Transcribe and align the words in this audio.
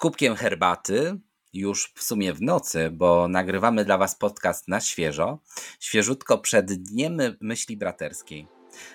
kubkiem 0.00 0.36
herbaty, 0.36 1.18
już 1.52 1.92
w 1.94 2.02
sumie 2.02 2.32
w 2.32 2.42
nocy, 2.42 2.90
bo 2.92 3.28
nagrywamy 3.28 3.84
dla 3.84 3.98
Was 3.98 4.14
podcast 4.14 4.68
na 4.68 4.80
świeżo, 4.80 5.38
świeżutko 5.80 6.38
przed 6.38 6.72
Dniem 6.72 7.18
Myśli 7.40 7.76
Braterskiej. 7.76 8.48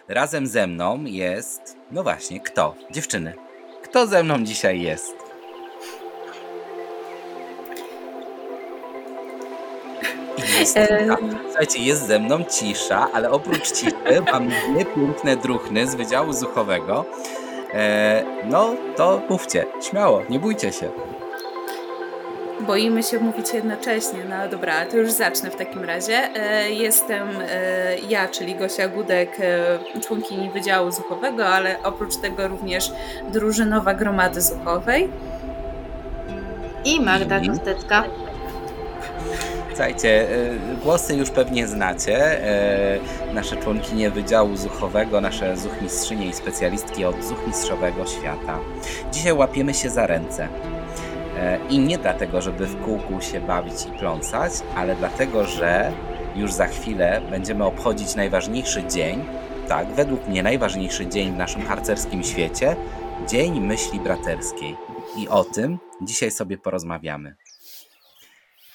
Razem 0.08 0.48
ze 0.48 0.68
mną 0.68 1.04
jest, 1.04 1.78
no 1.92 2.04
właśnie, 2.04 2.40
kto? 2.40 2.76
Dziewczyny. 2.92 3.34
Kto 3.84 4.08
ze 4.08 4.24
mną 4.24 4.44
dzisiaj 4.44 4.82
jest? 4.82 5.14
Jest, 10.60 10.78
Słuchajcie, 11.48 11.80
jest 11.80 12.08
ze 12.08 12.20
mną 12.20 12.44
cisza, 12.44 13.08
ale 13.14 13.32
oprócz 13.32 13.72
ciszy 13.72 14.22
mam 14.32 14.48
dwie 14.48 14.86
piękne 14.86 15.38
druchny 15.38 15.88
z 15.88 15.96
Wydziału 15.96 16.34
Zuchowego. 16.34 17.06
E, 17.76 18.24
no 18.46 18.76
to 18.96 19.22
mówcie, 19.30 19.66
śmiało, 19.90 20.22
nie 20.30 20.40
bójcie 20.40 20.72
się. 20.72 20.90
Boimy 22.60 23.04
się 23.04 23.20
mówić 23.20 23.54
jednocześnie. 23.54 24.20
No 24.30 24.50
dobra, 24.50 24.86
to 24.86 24.98
już 24.98 25.12
zacznę 25.12 25.52
w 25.52 25.56
takim 25.56 25.84
razie. 25.84 26.30
E, 26.36 26.72
jestem 26.72 27.28
e, 27.42 27.98
ja, 28.10 28.28
czyli 28.28 28.56
Gosia 28.56 28.88
Gudek, 28.88 29.38
członkini 30.08 30.50
Wydziału 30.50 30.92
Zuchowego, 30.92 31.48
ale 31.48 31.84
oprócz 31.84 32.16
tego 32.18 32.48
również 32.48 32.92
drużynowa 33.32 33.94
Gromady 33.94 34.42
Zuchowej. 34.42 35.10
I 36.86 37.00
Magda 37.00 37.40
Kostecka. 37.40 38.04
Słuchajcie, 39.76 40.28
głosy 40.84 41.16
już 41.16 41.30
pewnie 41.30 41.68
znacie. 41.68 42.42
Nasze 43.34 43.58
członkinie 43.58 44.12
Wydziału 44.12 44.58
Zuchowego, 44.58 45.22
nasze 45.22 45.58
zuchmistrzynie 45.58 46.26
i 46.26 46.34
specjalistki 46.34 47.06
od 47.06 47.24
zuchmistrzowego 47.24 48.06
świata. 48.06 48.60
Dzisiaj 49.12 49.34
łapiemy 49.34 49.74
się 49.74 49.90
za 49.90 50.08
ręce. 50.08 50.48
E, 51.38 51.60
I 51.70 51.80
nie 51.80 51.98
dlatego, 51.98 52.42
żeby 52.42 52.66
w 52.66 52.82
kółku 52.82 53.22
się 53.22 53.42
bawić 53.42 53.86
i 53.86 54.00
pląsać, 54.00 54.52
ale 54.76 54.96
dlatego, 54.96 55.46
że 55.46 55.92
już 56.36 56.54
za 56.54 56.68
chwilę 56.68 57.22
będziemy 57.30 57.66
obchodzić 57.66 58.16
najważniejszy 58.16 58.84
dzień, 58.84 59.26
tak, 59.68 59.88
według 59.88 60.28
mnie 60.28 60.44
najważniejszy 60.44 61.08
dzień 61.08 61.34
w 61.34 61.38
naszym 61.38 61.62
harcerskim 61.62 62.24
świecie, 62.24 62.76
Dzień 63.28 63.60
Myśli 63.60 64.00
Braterskiej. 64.00 64.76
I 65.18 65.28
o 65.28 65.44
tym 65.44 65.80
dzisiaj 66.02 66.32
sobie 66.32 66.58
porozmawiamy. 66.58 67.36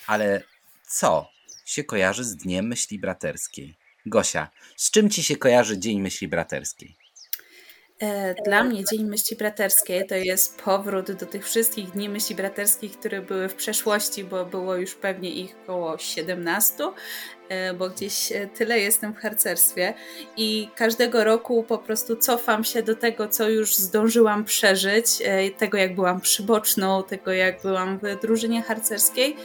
Ale 0.07 0.43
co 0.91 1.31
się 1.65 1.85
kojarzy 1.85 2.25
z 2.25 2.37
Dniem 2.37 2.67
Myśli 2.67 2.99
Braterskiej? 2.99 3.79
Gosia, 4.07 4.51
z 4.77 4.91
czym 4.91 5.11
ci 5.11 5.23
się 5.23 5.37
kojarzy 5.37 5.79
Dzień 5.79 6.01
Myśli 6.01 6.29
Braterskiej? 6.29 6.97
E, 8.01 8.35
dla 8.45 8.65
mnie 8.65 8.85
Dzień 8.85 9.05
Myśli 9.05 9.37
Braterskiej 9.37 10.07
to 10.07 10.15
jest 10.15 10.63
powrót 10.63 11.13
do 11.13 11.27
tych 11.27 11.45
wszystkich 11.45 11.91
dni 11.91 12.09
myśli 12.09 12.37
braterskich, 12.37 12.99
które 12.99 13.23
były 13.23 13.49
w 13.49 13.55
przeszłości, 13.55 14.25
bo 14.25 14.45
było 14.45 14.77
już 14.77 14.95
pewnie 14.95 15.31
ich 15.31 15.57
około 15.63 15.99
17, 15.99 16.85
e, 17.49 17.75
bo 17.75 17.91
gdzieś 17.91 18.33
e, 18.33 18.47
tyle 18.47 18.79
jestem 18.79 19.15
w 19.15 19.19
harcerstwie 19.19 19.95
i 20.37 20.69
każdego 20.77 21.25
roku 21.25 21.63
po 21.63 21.79
prostu 21.79 22.17
cofam 22.17 22.65
się 22.65 22.83
do 22.83 22.95
tego, 22.95 23.29
co 23.29 23.49
już 23.49 23.77
zdążyłam 23.77 24.45
przeżyć, 24.45 25.07
tego 25.59 25.79
jak 25.79 25.95
byłam 25.95 26.21
przyboczną, 26.21 27.03
tego 27.03 27.33
jak 27.33 27.63
byłam 27.63 27.99
w 27.99 28.21
drużynie 28.21 28.63
harcerskiej 28.63 29.37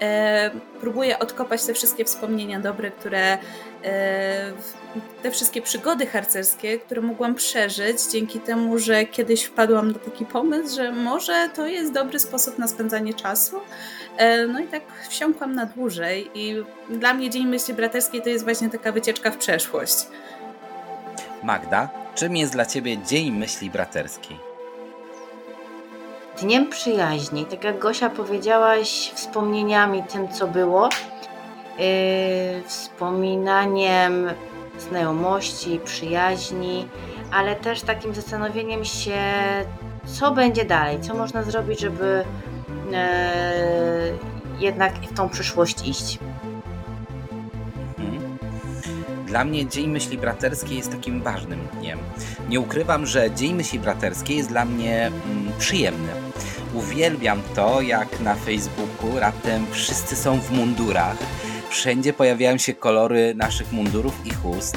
e, 0.00 0.50
próbuję 0.80 1.18
odkopać 1.18 1.64
te 1.64 1.74
wszystkie 1.74 2.04
wspomnienia 2.04 2.60
dobre, 2.60 2.90
które 2.90 3.38
e, 3.84 4.52
te 5.22 5.30
wszystkie 5.30 5.62
przygody 5.62 6.06
harcerskie, 6.06 6.78
które 6.78 7.00
mogłam 7.00 7.34
przeżyć 7.34 7.98
dzięki 8.12 8.40
temu, 8.40 8.78
że 8.78 9.04
kiedyś 9.04 9.44
wpadłam 9.44 9.92
na 9.92 9.98
taki 9.98 10.26
pomysł, 10.26 10.76
że 10.76 10.92
może 10.92 11.48
to 11.54 11.66
jest 11.66 11.92
dobry 11.92 12.18
sposób 12.18 12.58
na 12.58 12.68
spędzanie 12.68 13.14
czasu. 13.14 13.56
E, 14.16 14.46
no 14.46 14.60
i 14.60 14.66
tak 14.66 14.82
wsiąkłam 15.08 15.54
na 15.54 15.66
dłużej 15.66 16.30
i 16.34 16.64
dla 16.90 17.14
mnie 17.14 17.30
Dzień 17.30 17.46
Myśli 17.46 17.74
Braterskiej 17.74 18.22
to 18.22 18.28
jest 18.28 18.44
właśnie 18.44 18.70
taka 18.70 18.92
wycieczka 18.92 19.30
w 19.30 19.36
przeszłość. 19.36 20.06
Magda, 21.42 21.88
czym 22.14 22.36
jest 22.36 22.52
dla 22.52 22.66
Ciebie 22.66 22.98
Dzień 22.98 23.30
Myśli 23.30 23.70
Braterskiej? 23.70 24.47
Dniem 26.42 26.70
przyjaźni, 26.70 27.44
tak 27.44 27.64
jak 27.64 27.78
Gosia 27.78 28.10
powiedziałaś, 28.10 29.12
wspomnieniami 29.14 30.02
tym, 30.02 30.28
co 30.28 30.46
było, 30.46 30.88
yy, 31.78 31.84
wspominaniem 32.66 34.30
znajomości, 34.78 35.80
przyjaźni, 35.84 36.88
ale 37.32 37.56
też 37.56 37.80
takim 37.82 38.14
zastanowieniem 38.14 38.84
się, 38.84 39.20
co 40.04 40.32
będzie 40.32 40.64
dalej, 40.64 41.00
co 41.00 41.14
można 41.14 41.42
zrobić, 41.42 41.80
żeby 41.80 42.24
yy, 42.90 42.98
jednak 44.58 44.94
w 44.94 45.14
tą 45.14 45.28
przyszłość 45.28 45.88
iść. 45.88 46.18
Dla 49.28 49.44
mnie 49.44 49.66
Dzień 49.66 49.90
Myśli 49.90 50.18
Braterskiej 50.18 50.76
jest 50.76 50.92
takim 50.92 51.22
ważnym 51.22 51.60
dniem. 51.78 51.98
Nie 52.48 52.60
ukrywam, 52.60 53.06
że 53.06 53.30
Dzień 53.30 53.54
Myśli 53.54 53.78
Braterskiej 53.78 54.36
jest 54.36 54.48
dla 54.48 54.64
mnie 54.64 55.06
mm, 55.06 55.52
przyjemny 55.58 56.12
Uwielbiam 56.74 57.42
to, 57.54 57.80
jak 57.80 58.20
na 58.20 58.34
Facebooku 58.34 59.18
raptem 59.18 59.66
wszyscy 59.70 60.16
są 60.16 60.40
w 60.40 60.50
mundurach. 60.50 61.16
Wszędzie 61.70 62.12
pojawiają 62.12 62.58
się 62.58 62.74
kolory 62.74 63.34
naszych 63.34 63.72
mundurów 63.72 64.26
i 64.26 64.30
chust, 64.30 64.76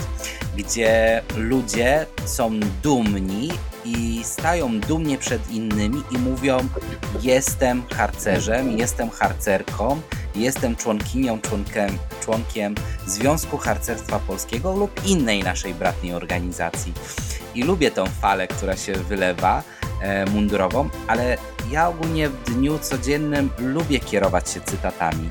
gdzie 0.58 1.22
ludzie 1.38 2.06
są 2.26 2.60
dumni 2.84 3.50
i 3.86 4.22
stają 4.24 4.80
dumnie 4.80 5.18
przed 5.18 5.52
innymi 5.52 6.04
i 6.12 6.18
mówią: 6.18 6.58
Jestem 7.22 7.84
harcerzem, 7.96 8.78
jestem 8.78 9.10
harcerką, 9.10 10.02
jestem 10.36 10.76
członkinią, 10.76 11.42
członkiem, 11.42 11.98
członkiem 12.22 12.76
Związku 13.06 13.58
Harcerstwa 13.58 14.20
Polskiego 14.20 14.76
lub 14.76 15.06
innej 15.06 15.44
naszej 15.44 15.74
bratniej 15.74 16.14
organizacji. 16.14 16.94
I 17.56 17.64
lubię 17.64 17.92
tą 17.92 18.06
falę, 18.06 18.48
która 18.48 18.78
się 18.78 18.94
wylewa 18.94 19.64
e, 20.02 20.26
mundurową, 20.26 20.90
ale 21.08 21.38
ja 21.72 21.88
ogólnie 21.88 22.30
w 22.30 22.44
dniu 22.44 22.80
codziennym 22.80 23.50
lubię 23.58 24.00
kierować 24.00 24.50
się 24.50 24.62
cytatami. 24.62 25.30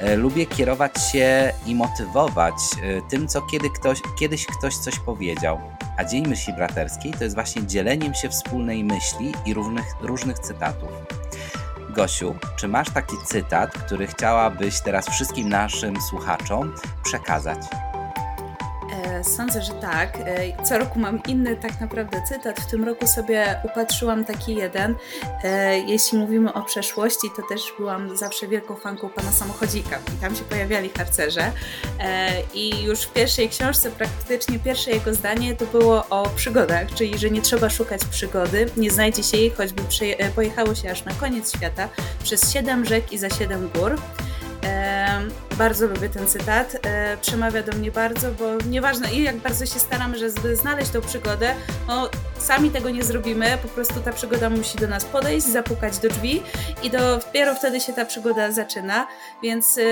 E, 0.00 0.16
lubię 0.16 0.46
kierować 0.46 0.92
się 1.12 1.52
i 1.66 1.74
motywować 1.74 2.54
e, 2.82 3.02
tym, 3.10 3.28
co 3.28 3.42
kiedy 3.42 3.70
ktoś, 3.70 3.98
kiedyś 4.18 4.46
ktoś 4.46 4.76
coś 4.76 4.98
powiedział. 4.98 5.60
A 5.96 6.04
Dzień 6.04 6.28
Myśli 6.28 6.52
Braterskiej 6.52 7.12
to 7.12 7.24
jest 7.24 7.36
właśnie 7.36 7.66
dzieleniem 7.66 8.14
się 8.14 8.28
wspólnej 8.28 8.84
myśli 8.84 9.32
i 9.46 9.54
różnych, 9.54 9.84
różnych 10.00 10.38
cytatów. 10.38 10.88
Gosiu, 11.90 12.34
czy 12.56 12.68
masz 12.68 12.90
taki 12.90 13.16
cytat, 13.26 13.78
który 13.78 14.06
chciałabyś 14.06 14.80
teraz 14.80 15.08
wszystkim 15.08 15.48
naszym 15.48 16.00
słuchaczom 16.00 16.74
przekazać? 17.04 17.58
Sądzę, 19.22 19.62
że 19.62 19.72
tak. 19.72 20.16
E, 20.16 20.64
co 20.64 20.78
roku 20.78 20.98
mam 20.98 21.22
inny 21.22 21.56
tak 21.56 21.80
naprawdę 21.80 22.22
cytat. 22.28 22.60
W 22.60 22.70
tym 22.70 22.84
roku 22.84 23.06
sobie 23.06 23.60
upatrzyłam 23.64 24.24
taki 24.24 24.54
jeden. 24.54 24.94
E, 25.44 25.78
jeśli 25.78 26.18
mówimy 26.18 26.52
o 26.52 26.62
przeszłości, 26.62 27.28
to 27.36 27.42
też 27.48 27.60
byłam 27.78 28.16
zawsze 28.16 28.48
wielką 28.48 28.76
fanką 28.76 29.08
pana 29.08 29.32
samochodzika. 29.32 29.98
I 30.16 30.20
tam 30.20 30.36
się 30.36 30.44
pojawiali 30.44 30.88
harcerze. 30.88 31.52
E, 32.00 32.30
I 32.54 32.82
już 32.82 33.00
w 33.02 33.12
pierwszej 33.12 33.48
książce 33.48 33.90
praktycznie 33.90 34.58
pierwsze 34.58 34.90
jego 34.90 35.14
zdanie 35.14 35.56
to 35.56 35.66
było 35.66 36.06
o 36.10 36.28
przygodach, 36.36 36.94
czyli 36.94 37.18
że 37.18 37.30
nie 37.30 37.42
trzeba 37.42 37.70
szukać 37.70 38.04
przygody, 38.04 38.66
nie 38.76 38.90
znajdzie 38.90 39.22
się 39.22 39.36
jej, 39.36 39.50
choćby 39.50 39.82
pojechało 40.34 40.74
się 40.74 40.90
aż 40.90 41.04
na 41.04 41.12
koniec 41.14 41.56
świata 41.56 41.88
przez 42.22 42.52
siedem 42.52 42.84
rzek 42.84 43.12
i 43.12 43.18
za 43.18 43.30
siedem 43.30 43.70
gór. 43.74 43.96
Bardzo 45.58 45.86
lubię 45.86 46.08
ten 46.08 46.26
cytat, 46.26 46.76
e, 46.82 47.16
przemawia 47.16 47.62
do 47.62 47.72
mnie 47.72 47.90
bardzo, 47.90 48.28
bo 48.32 48.44
nieważne 48.70 49.12
i 49.12 49.22
jak 49.22 49.36
bardzo 49.36 49.66
się 49.66 49.78
staramy, 49.78 50.18
żeby 50.18 50.56
znaleźć 50.56 50.90
tą 50.90 51.00
przygodę, 51.00 51.54
no 51.88 52.10
sami 52.38 52.70
tego 52.70 52.90
nie 52.90 53.04
zrobimy, 53.04 53.58
po 53.62 53.68
prostu 53.68 53.94
ta 54.04 54.12
przygoda 54.12 54.50
musi 54.50 54.78
do 54.78 54.88
nas 54.88 55.04
podejść, 55.04 55.46
zapukać 55.46 55.98
do 55.98 56.08
drzwi 56.08 56.42
i 56.82 56.90
dopiero 56.90 57.54
wtedy 57.54 57.80
się 57.80 57.92
ta 57.92 58.04
przygoda 58.04 58.52
zaczyna, 58.52 59.06
więc 59.42 59.78
e, 59.78 59.82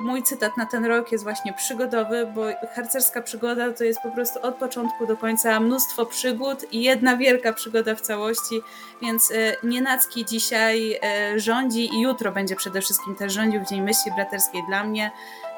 mój 0.00 0.22
cytat 0.22 0.56
na 0.56 0.66
ten 0.66 0.84
rok 0.84 1.12
jest 1.12 1.24
właśnie 1.24 1.52
przygodowy, 1.52 2.26
bo 2.34 2.42
harcerska 2.74 3.22
przygoda 3.22 3.72
to 3.72 3.84
jest 3.84 4.00
po 4.00 4.10
prostu 4.10 4.38
od 4.42 4.54
początku 4.54 5.06
do 5.06 5.16
końca 5.16 5.60
mnóstwo 5.60 6.06
przygód 6.06 6.72
i 6.72 6.82
jedna 6.82 7.16
wielka 7.16 7.52
przygoda 7.52 7.94
w 7.94 8.00
całości, 8.00 8.60
więc 9.02 9.30
e, 9.30 9.56
Nienacki 9.62 10.24
dzisiaj 10.24 11.00
rządzi 11.36 11.94
i 11.94 12.00
jutro 12.00 12.32
będzie 12.32 12.56
przede 12.56 12.80
wszystkim 12.80 13.14
też 13.14 13.32
rządził 13.32 13.64
w 13.64 13.68
Dzień 13.68 13.80
Myśli 13.80 14.12
Braterskiej 14.16 14.55
dla 14.68 14.84
mnie, 14.84 14.96
mnie, 14.96 15.10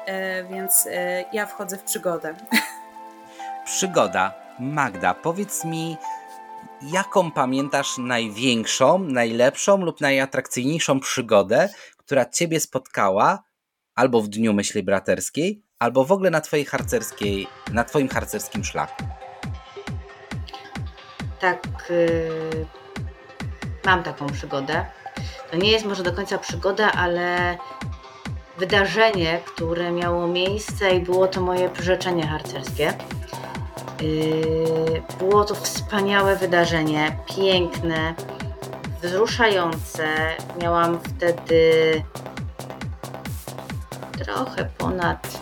e, 0.05 0.43
więc 0.43 0.87
e, 0.91 1.25
ja 1.33 1.45
wchodzę 1.45 1.77
w 1.77 1.83
przygodę. 1.83 2.35
Przygoda. 3.65 4.33
Magda, 4.59 5.13
powiedz 5.13 5.65
mi, 5.65 5.97
jaką 6.81 7.31
pamiętasz 7.31 7.97
największą, 7.97 8.99
najlepszą 8.99 9.77
lub 9.77 10.01
najatrakcyjniejszą 10.01 10.99
przygodę, 10.99 11.69
która 11.97 12.25
Ciebie 12.25 12.59
spotkała 12.59 13.43
albo 13.95 14.21
w 14.21 14.27
Dniu 14.27 14.53
Myśli 14.53 14.83
Braterskiej, 14.83 15.63
albo 15.79 16.05
w 16.05 16.11
ogóle 16.11 16.29
na 16.29 16.41
Twojej 16.41 16.65
harcerskiej, 16.65 17.47
na 17.71 17.83
Twoim 17.83 18.09
harcerskim 18.09 18.63
szlaku? 18.63 19.03
Tak, 21.39 21.67
yy, 21.89 22.65
mam 23.85 24.03
taką 24.03 24.27
przygodę. 24.27 24.85
to 25.51 25.57
nie 25.57 25.71
jest 25.71 25.85
może 25.85 26.03
do 26.03 26.13
końca 26.13 26.37
przygoda, 26.37 26.91
ale 26.91 27.57
wydarzenie, 28.59 29.39
które 29.45 29.91
miało 29.91 30.27
miejsce 30.27 30.91
i 30.91 30.99
było 30.99 31.27
to 31.27 31.41
moje 31.41 31.69
przyrzeczenie 31.69 32.27
harcerskie. 32.27 32.93
Yy, 34.01 35.01
było 35.19 35.45
to 35.45 35.55
wspaniałe 35.55 36.35
wydarzenie, 36.35 37.17
piękne, 37.35 38.13
wzruszające. 39.01 40.07
Miałam 40.61 40.99
wtedy 40.99 42.03
trochę 44.25 44.65
ponad 44.77 45.41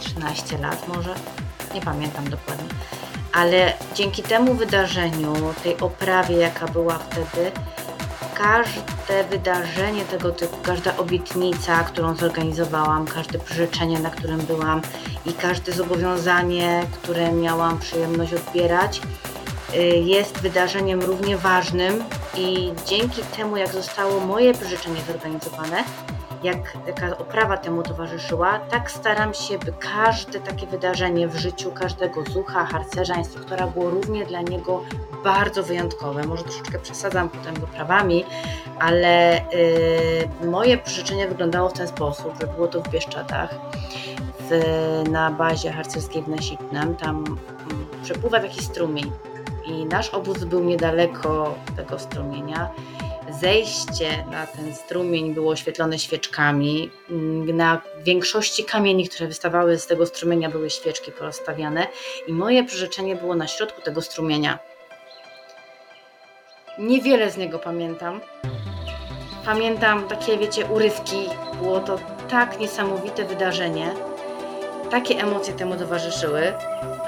13 0.00 0.58
lat 0.58 0.88
może, 0.88 1.14
nie 1.74 1.80
pamiętam 1.80 2.30
dokładnie. 2.30 2.68
Ale 3.32 3.72
dzięki 3.94 4.22
temu 4.22 4.54
wydarzeniu, 4.54 5.34
tej 5.62 5.80
oprawie, 5.80 6.36
jaka 6.36 6.68
była 6.68 6.98
wtedy, 6.98 7.52
każde 8.42 9.24
wydarzenie 9.30 10.04
tego 10.04 10.30
typu, 10.30 10.56
każda 10.62 10.96
obietnica, 10.96 11.84
którą 11.84 12.16
zorganizowałam, 12.16 13.06
każde 13.06 13.38
przyrzeczenie, 13.38 13.98
na 14.00 14.10
którym 14.10 14.40
byłam 14.40 14.82
i 15.26 15.32
każde 15.32 15.72
zobowiązanie, 15.72 16.86
które 16.92 17.32
miałam 17.32 17.78
przyjemność 17.78 18.34
odbierać, 18.34 19.00
y, 19.74 19.78
jest 19.84 20.38
wydarzeniem 20.38 21.00
równie 21.00 21.36
ważnym 21.36 22.04
i 22.36 22.72
dzięki 22.86 23.22
temu, 23.36 23.56
jak 23.56 23.72
zostało 23.72 24.20
moje 24.20 24.54
przyrzeczenie 24.54 25.00
zorganizowane, 25.06 25.84
jak 26.44 26.78
taka 26.86 27.18
oprawa 27.18 27.56
temu 27.56 27.82
towarzyszyła, 27.82 28.58
tak 28.58 28.90
staram 28.90 29.34
się, 29.34 29.58
by 29.58 29.72
każde 29.72 30.40
takie 30.40 30.66
wydarzenie 30.66 31.28
w 31.28 31.36
życiu 31.36 31.72
każdego 31.72 32.24
zucha, 32.24 32.64
harcerza, 32.64 33.14
instruktora 33.14 33.66
było 33.66 33.90
równie 33.90 34.26
dla 34.26 34.40
niego 34.40 34.82
bardzo 35.24 35.62
wyjątkowe. 35.62 36.26
Może 36.26 36.44
troszeczkę 36.44 36.78
przesadzam 36.78 37.28
potem 37.28 37.56
z 37.56 37.64
oprawami, 37.64 38.24
ale 38.78 39.44
yy, 40.42 40.48
moje 40.50 40.78
przyrzeczenie 40.78 41.28
wyglądało 41.28 41.68
w 41.68 41.72
ten 41.72 41.88
sposób, 41.88 42.34
że 42.40 42.46
było 42.46 42.68
to 42.68 42.82
w 42.82 42.88
Bieszczadach, 42.88 43.54
w, 44.40 44.60
na 45.10 45.30
bazie 45.30 45.72
harcerskiej 45.72 46.22
w 46.22 46.28
Nasitnem. 46.28 46.96
Tam 46.96 47.16
mm, 47.16 47.38
przepływa 48.02 48.40
taki 48.40 48.64
strumień 48.64 49.12
i 49.64 49.84
nasz 49.86 50.08
obóz 50.08 50.44
był 50.44 50.60
niedaleko 50.60 51.54
tego 51.76 51.98
strumienia 51.98 52.70
zejście 53.42 54.24
na 54.30 54.46
ten 54.46 54.74
strumień 54.74 55.34
było 55.34 55.52
oświetlone 55.52 55.98
świeczkami. 55.98 56.90
Na 57.54 57.80
większości 58.04 58.64
kamieni, 58.64 59.08
które 59.08 59.26
wystawały 59.26 59.78
z 59.78 59.86
tego 59.86 60.06
strumienia, 60.06 60.50
były 60.50 60.70
świeczki 60.70 61.12
porozstawiane, 61.12 61.86
i 62.26 62.32
moje 62.32 62.64
przyrzeczenie 62.64 63.16
było 63.16 63.34
na 63.34 63.46
środku 63.46 63.82
tego 63.82 64.02
strumienia. 64.02 64.58
Niewiele 66.78 67.30
z 67.30 67.36
niego 67.36 67.58
pamiętam. 67.58 68.20
Pamiętam 69.44 70.08
takie, 70.08 70.38
wiecie, 70.38 70.66
urywki. 70.66 71.28
Było 71.62 71.80
to 71.80 71.98
tak 72.30 72.60
niesamowite 72.60 73.24
wydarzenie. 73.24 73.94
Takie 74.90 75.20
emocje 75.20 75.54
temu 75.54 75.76
towarzyszyły, 75.76 76.52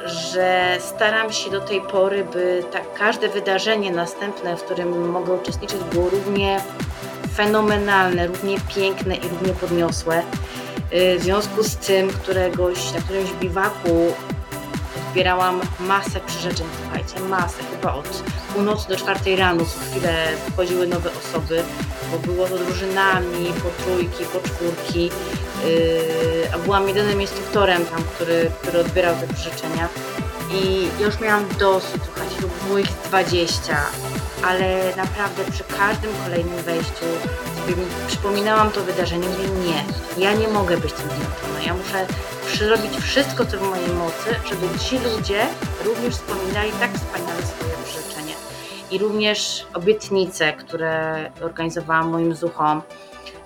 że 0.04 0.78
staram 0.80 1.32
się 1.32 1.50
do 1.50 1.60
tej 1.60 1.80
pory, 1.80 2.24
by 2.24 2.64
tak 2.72 2.94
każde 2.94 3.28
wydarzenie 3.28 3.90
następne, 3.90 4.56
w 4.56 4.62
którym 4.62 5.10
mogę 5.10 5.32
uczestniczyć, 5.32 5.78
było 5.92 6.10
równie 6.10 6.60
fenomenalne, 7.34 8.26
równie 8.26 8.56
piękne 8.74 9.16
i 9.16 9.28
równie 9.28 9.52
podniosłe. 9.52 10.22
Y, 10.92 11.18
w 11.18 11.22
związku 11.22 11.62
z 11.62 11.76
tym, 11.76 12.08
któregoś, 12.08 12.92
na 12.92 13.00
którymś 13.00 13.30
biwaku 13.32 14.14
zbierałam 15.14 15.60
masę 15.80 16.20
przyrzeczeń, 16.26 16.66
słuchajcie, 16.82 17.20
masę, 17.20 17.62
chyba 17.70 17.94
od 17.94 18.22
północy 18.54 18.88
do 18.88 18.96
czwartej 18.96 19.36
rano 19.36 19.64
co 19.64 19.78
chwilę 19.90 20.26
wchodziły 20.52 20.86
nowe 20.86 21.10
osoby, 21.10 21.62
bo 22.12 22.18
było 22.18 22.46
to 22.46 22.58
drużynami, 22.58 23.52
po 23.62 23.82
trójki, 23.84 24.24
po 24.24 24.48
czwórki, 24.48 25.04
yy, 25.04 26.54
a 26.54 26.58
byłam 26.58 26.88
jedynym 26.88 27.20
instruktorem 27.20 27.86
tam, 27.86 28.02
który, 28.14 28.50
który 28.62 28.80
odbierał 28.80 29.14
te 29.14 29.34
przyrzeczenia 29.34 29.88
i 30.54 30.88
już 31.02 31.20
miałam 31.20 31.44
dosyć, 31.58 32.02
słuchajcie, 32.04 32.36
to 32.40 32.66
było 32.66 32.78
ich 32.78 32.90
20, 33.04 33.76
ale 34.44 34.96
naprawdę 34.96 35.44
przy 35.52 35.64
każdym 35.64 36.10
kolejnym 36.24 36.56
wejściu 36.56 37.04
przypominałam 38.06 38.70
to 38.70 38.80
wydarzenie, 38.80 39.28
mówię 39.28 39.48
nie, 39.48 39.84
ja 40.24 40.32
nie 40.32 40.48
mogę 40.48 40.76
być 40.76 40.92
tym 40.92 41.06
zmęczona, 41.08 41.66
ja 41.66 41.74
muszę 41.74 42.06
zrobić 42.58 42.96
wszystko, 42.96 43.46
co 43.46 43.58
w 43.58 43.70
mojej 43.70 43.88
mocy, 43.88 44.34
żeby 44.48 44.78
ci 44.78 44.98
ludzie 44.98 45.46
również 45.84 46.14
wspominali 46.14 46.70
tak 46.80 46.92
wspaniale 46.92 47.42
swoje 47.42 47.72
przyrzeczenie. 47.84 48.34
I 48.90 48.98
również 48.98 49.66
obietnice, 49.74 50.52
które 50.52 51.30
organizowałam 51.40 52.08
moim 52.08 52.34
zuchom, 52.34 52.82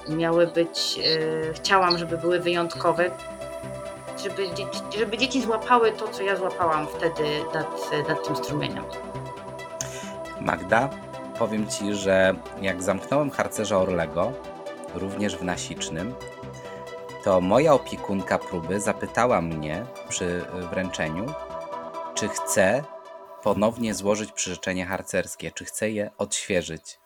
miały 0.08 0.46
być, 0.46 0.96
yy, 0.96 1.52
chciałam, 1.54 1.98
żeby 1.98 2.18
były 2.18 2.40
wyjątkowe, 2.40 3.10
żeby, 4.20 4.48
żeby 4.98 5.18
dzieci 5.18 5.42
złapały 5.42 5.92
to, 5.92 6.08
co 6.08 6.22
ja 6.22 6.36
złapałam 6.36 6.86
wtedy 6.86 7.24
nad, 7.54 7.90
nad 8.08 8.26
tym 8.26 8.36
strumieniem. 8.36 8.84
Magda, 10.40 10.90
powiem 11.38 11.66
Ci, 11.68 11.94
że 11.94 12.34
jak 12.60 12.82
zamknąłem 12.82 13.30
harcerza 13.30 13.78
Orlego, 13.78 14.32
również 14.94 15.36
w 15.36 15.44
Nasicznym, 15.44 16.14
to 17.24 17.40
moja 17.40 17.72
opiekunka 17.72 18.38
próby 18.38 18.80
zapytała 18.80 19.42
mnie 19.42 19.86
przy 20.08 20.44
wręczeniu, 20.70 21.26
czy 22.14 22.28
chcę 22.28 22.84
ponownie 23.42 23.94
złożyć 23.94 24.32
przyrzeczenie 24.32 24.86
harcerskie, 24.86 25.50
czy 25.50 25.64
chcę 25.64 25.90
je 25.90 26.10
odświeżyć. 26.18 26.98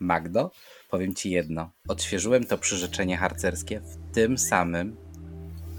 Magdo, 0.00 0.50
powiem 0.90 1.14
Ci 1.14 1.30
jedno, 1.30 1.70
odświeżyłem 1.88 2.44
to 2.44 2.58
przyrzeczenie 2.58 3.16
harcerskie 3.16 3.80
w 3.80 4.14
tym 4.14 4.38
samym 4.38 5.03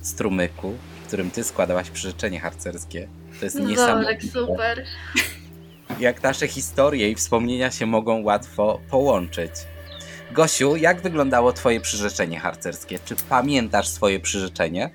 strumyku, 0.07 0.73
w 1.03 1.07
którym 1.07 1.31
Ty 1.31 1.43
składałaś 1.43 1.89
przyrzeczenie 1.89 2.39
harcerskie. 2.39 3.07
To 3.39 3.45
jest 3.45 3.59
no 3.59 3.65
niesamowite. 3.65 4.27
super. 4.27 4.85
Jak 5.99 6.23
nasze 6.23 6.47
historie 6.47 7.09
i 7.09 7.15
wspomnienia 7.15 7.71
się 7.71 7.85
mogą 7.85 8.23
łatwo 8.23 8.79
połączyć. 8.89 9.51
Gosiu, 10.31 10.75
jak 10.75 11.01
wyglądało 11.01 11.53
Twoje 11.53 11.81
przyrzeczenie 11.81 12.39
harcerskie? 12.39 12.99
Czy 13.05 13.15
pamiętasz 13.29 13.87
swoje 13.87 14.19
przyrzeczenie? 14.19 14.89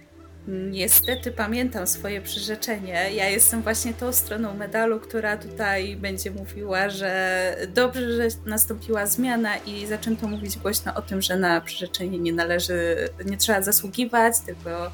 Niestety 0.48 1.30
pamiętam 1.30 1.86
swoje 1.86 2.20
przyrzeczenie. 2.20 3.10
Ja 3.14 3.28
jestem 3.28 3.62
właśnie 3.62 3.94
tą 3.94 4.12
stroną 4.12 4.54
medalu, 4.54 5.00
która 5.00 5.36
tutaj 5.36 5.96
będzie 5.96 6.30
mówiła, 6.30 6.90
że 6.90 7.56
dobrze, 7.74 8.12
że 8.16 8.36
nastąpiła 8.46 9.06
zmiana 9.06 9.56
i 9.56 9.86
zaczęto 9.86 10.28
mówić 10.28 10.58
głośno 10.58 10.94
o 10.94 11.02
tym, 11.02 11.22
że 11.22 11.36
na 11.36 11.60
przyrzeczenie 11.60 12.18
nie 12.18 12.32
należy, 12.32 13.08
nie 13.26 13.36
trzeba 13.36 13.62
zasługiwać, 13.62 14.34
tylko 14.46 14.90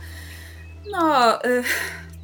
no. 0.90 1.44
Y, 1.44 1.62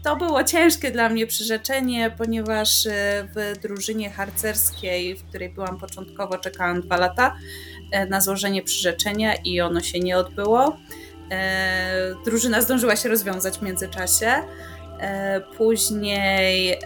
to 0.04 0.16
było 0.16 0.44
ciężkie 0.44 0.90
dla 0.90 1.08
mnie 1.08 1.26
przyrzeczenie, 1.26 2.10
ponieważ 2.18 2.86
y, 2.86 2.90
w 3.36 3.58
drużynie 3.62 4.10
harcerskiej, 4.10 5.16
w 5.16 5.24
której 5.24 5.48
byłam 5.48 5.78
początkowo, 5.78 6.38
czekałam 6.38 6.80
dwa 6.80 6.96
lata 6.96 7.36
y, 8.04 8.08
na 8.08 8.20
złożenie 8.20 8.62
przyrzeczenia 8.62 9.34
i 9.34 9.60
ono 9.60 9.80
się 9.80 10.00
nie 10.00 10.18
odbyło. 10.18 10.76
E, 11.30 12.14
drużyna 12.24 12.60
zdążyła 12.60 12.96
się 12.96 13.08
rozwiązać 13.08 13.58
w 13.58 13.62
międzyczasie. 13.62 14.32
E, 15.00 15.40
później 15.40 16.72
e, 16.72 16.78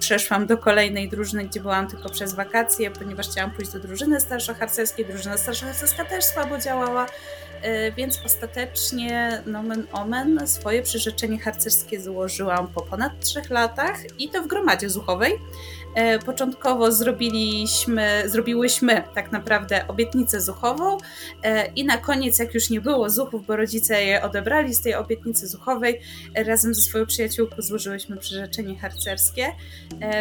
przeszłam 0.00 0.46
do 0.46 0.58
kolejnej 0.58 1.08
drużyny, 1.08 1.44
gdzie 1.44 1.60
byłam 1.60 1.88
tylko 1.88 2.08
przez 2.08 2.34
wakacje, 2.34 2.90
ponieważ 2.90 3.28
chciałam 3.28 3.50
pójść 3.50 3.72
do 3.72 3.78
drużyny 3.78 4.20
starszoharcerskiej. 4.20 5.06
Drużyna 5.06 5.38
starszoharcerska 5.38 6.04
też 6.04 6.24
słabo 6.24 6.58
działała, 6.58 7.06
więc 7.96 8.20
ostatecznie 8.26 9.42
nomen 9.46 9.86
omen 9.92 10.48
swoje 10.48 10.82
przyrzeczenie 10.82 11.38
harcerskie 11.38 12.00
złożyłam 12.00 12.68
po 12.68 12.80
ponad 12.80 13.20
trzech 13.20 13.50
latach 13.50 13.96
i 14.18 14.28
to 14.28 14.42
w 14.42 14.46
gromadzie 14.46 14.90
zuchowej. 14.90 15.38
E, 15.94 16.18
początkowo 16.18 16.92
zrobiliśmy, 16.92 18.22
zrobiłyśmy 18.26 19.02
tak 19.14 19.32
naprawdę 19.32 19.88
obietnicę 19.88 20.40
zuchową 20.40 20.98
e, 21.42 21.66
i 21.66 21.84
na 21.84 21.96
koniec, 21.96 22.38
jak 22.38 22.54
już 22.54 22.70
nie 22.70 22.80
było 22.80 23.10
zuchów, 23.10 23.46
bo 23.46 23.56
rodzice 23.56 24.04
je 24.04 24.22
odebrali 24.22 24.74
z 24.74 24.82
tej 24.82 24.94
obietnicy 24.94 25.46
zuchowej, 25.46 26.00
razem 26.34 26.74
ze 26.74 26.82
swoją 26.82 27.06
przyjaciółką 27.06 27.56
złożyłyśmy 27.58 28.16
przyrzeczenie 28.16 28.78
harcerskie, 28.78 29.46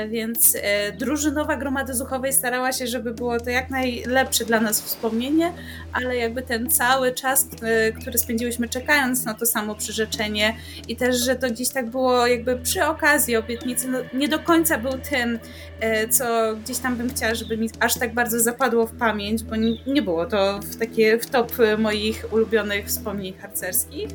więc 0.09 0.57
drużynowa 0.97 1.57
gromady 1.57 1.93
zuchowej 1.93 2.33
starała 2.33 2.71
się, 2.71 2.87
żeby 2.87 3.13
było 3.13 3.39
to 3.39 3.49
jak 3.49 3.69
najlepsze 3.69 4.45
dla 4.45 4.59
nas 4.59 4.81
wspomnienie, 4.81 5.53
ale 5.93 6.17
jakby 6.17 6.41
ten 6.41 6.69
cały 6.69 7.13
czas, 7.13 7.30
który 8.01 8.17
spędziłyśmy 8.17 8.69
czekając 8.69 9.25
na 9.25 9.33
to 9.33 9.45
samo 9.45 9.75
przyrzeczenie 9.75 10.55
i 10.87 10.95
też, 10.95 11.25
że 11.25 11.35
to 11.35 11.49
gdzieś 11.49 11.69
tak 11.69 11.89
było 11.89 12.27
jakby 12.27 12.57
przy 12.57 12.85
okazji 12.85 13.35
obietnicy, 13.35 13.87
no 13.87 13.99
nie 14.13 14.27
do 14.27 14.39
końca 14.39 14.77
był 14.77 14.93
ten 15.09 15.39
E, 15.81 16.07
co 16.07 16.55
gdzieś 16.55 16.77
tam 16.77 16.95
bym 16.95 17.09
chciała, 17.09 17.35
żeby 17.35 17.57
mi 17.57 17.69
aż 17.79 17.93
tak 17.93 18.13
bardzo 18.13 18.39
zapadło 18.39 18.87
w 18.87 18.97
pamięć, 18.97 19.43
bo 19.43 19.55
nie 19.87 20.01
było 20.01 20.25
to 20.25 20.59
w 20.59 20.75
takie 20.75 21.17
w 21.17 21.25
top 21.25 21.51
moich 21.77 22.33
ulubionych 22.33 22.85
wspomnień 22.85 23.33
harcerskich. 23.33 24.09